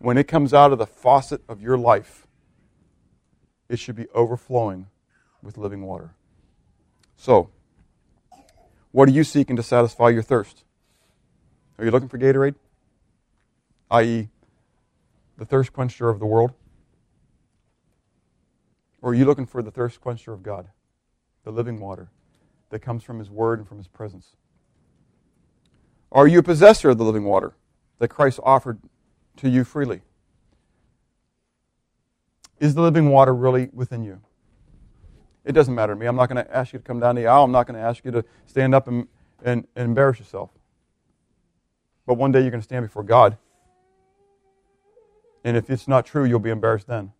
[0.00, 2.26] when it comes out of the faucet of your life,
[3.68, 4.86] it should be overflowing
[5.42, 6.14] with living water.
[7.16, 7.50] So,
[8.92, 10.64] what are you seeking to satisfy your thirst?
[11.78, 12.56] Are you looking for Gatorade?
[13.90, 14.28] I.e.,
[15.36, 16.52] the thirst quencher of the world?
[19.02, 20.68] Or are you looking for the thirst quencher of God,
[21.44, 22.10] the living water
[22.68, 24.36] that comes from His Word and from His presence?
[26.12, 27.54] Are you a possessor of the living water
[27.98, 28.78] that Christ offered
[29.36, 30.02] to you freely?
[32.58, 34.20] Is the living water really within you?
[35.50, 36.06] It doesn't matter to me.
[36.06, 37.44] I'm not going to ask you to come down the aisle.
[37.44, 39.06] I'm not going to ask you to stand up and,
[39.44, 40.50] and, and embarrass yourself.
[42.06, 43.36] But one day you're going to stand before God.
[45.44, 47.12] And if it's not true, you'll be embarrassed then.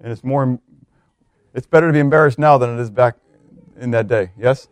[0.00, 0.60] And it's more
[1.52, 3.16] it's better to be embarrassed now than it is back
[3.76, 4.30] in that day.
[4.38, 4.68] Yes?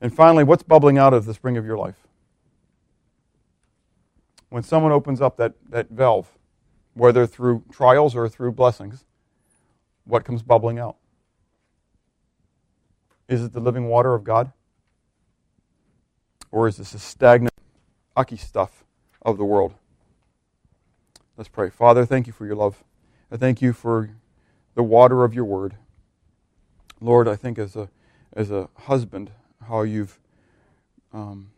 [0.00, 1.96] And finally, what's bubbling out of the spring of your life?
[4.54, 6.28] when someone opens up that, that valve,
[6.92, 9.04] whether through trials or through blessings,
[10.04, 10.96] what comes bubbling out?
[13.28, 14.52] Is it the living water of God?
[16.50, 17.54] Or is this the stagnant,
[18.16, 18.84] ucky stuff
[19.22, 19.74] of the world
[21.36, 21.68] Let's pray.
[21.68, 22.84] Father, thank you for your love.
[23.28, 24.10] I thank you for
[24.76, 25.74] the water of your word.
[27.00, 27.88] Lord, I think as a,
[28.32, 29.32] as a husband,
[29.66, 30.20] how you've,
[31.12, 31.50] um,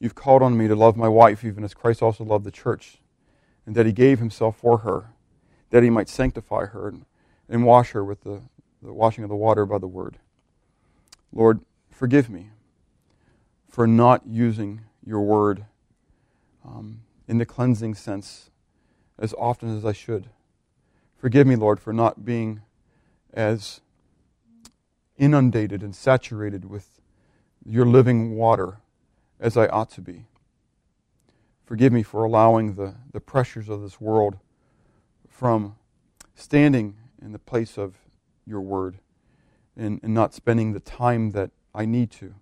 [0.00, 2.98] you've called on me to love my wife, even as Christ also loved the church,
[3.66, 5.10] and that he gave himself for her,
[5.70, 7.04] that he might sanctify her and,
[7.52, 8.40] and wash her with the,
[8.82, 10.18] the washing of the water by the word.
[11.30, 12.48] Lord, forgive me
[13.68, 15.66] for not using your word
[16.64, 18.48] um, in the cleansing sense
[19.18, 20.30] as often as I should.
[21.18, 22.62] Forgive me, Lord, for not being
[23.34, 23.82] as
[25.18, 27.02] inundated and saturated with
[27.64, 28.78] your living water
[29.38, 30.24] as I ought to be.
[31.66, 34.38] Forgive me for allowing the, the pressures of this world
[35.28, 35.76] from
[36.34, 37.94] standing in the place of
[38.46, 38.98] your word
[39.76, 42.34] and, and not spending the time that I need to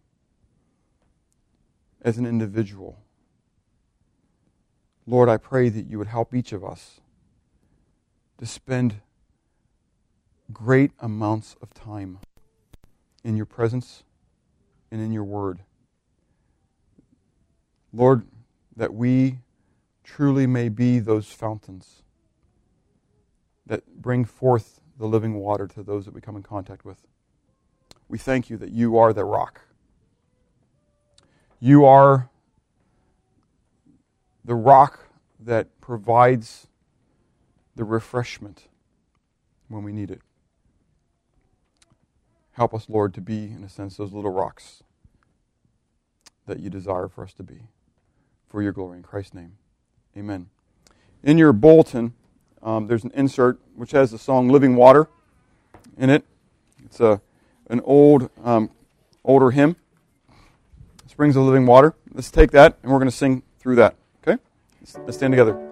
[2.02, 2.98] as an individual.
[5.06, 7.00] Lord, I pray that you would help each of us
[8.38, 9.00] to spend
[10.52, 12.18] great amounts of time
[13.22, 14.02] in your presence
[14.90, 15.60] and in your word.
[17.92, 18.26] Lord,
[18.76, 19.38] that we
[20.04, 22.02] truly may be those fountains
[23.66, 27.06] that bring forth the living water to those that we come in contact with.
[28.08, 29.62] We thank you that you are the rock.
[31.60, 32.30] You are
[34.44, 35.00] the rock
[35.38, 36.66] that provides
[37.76, 38.64] the refreshment
[39.68, 40.20] when we need it.
[42.52, 44.82] Help us, Lord, to be, in a sense, those little rocks
[46.46, 47.68] that you desire for us to be.
[48.48, 48.98] For your glory.
[48.98, 49.52] In Christ's name.
[50.16, 50.48] Amen.
[51.22, 52.14] In your bulletin,
[52.62, 55.08] um, there's an insert which has the song Living Water
[55.96, 56.24] in it.
[56.84, 57.20] It's a,
[57.68, 58.70] an old, um,
[59.24, 59.76] older hymn.
[61.06, 61.94] Springs of Living Water.
[62.12, 63.94] Let's take that and we're going to sing through that.
[64.22, 64.40] Okay?
[65.04, 65.69] Let's stand together.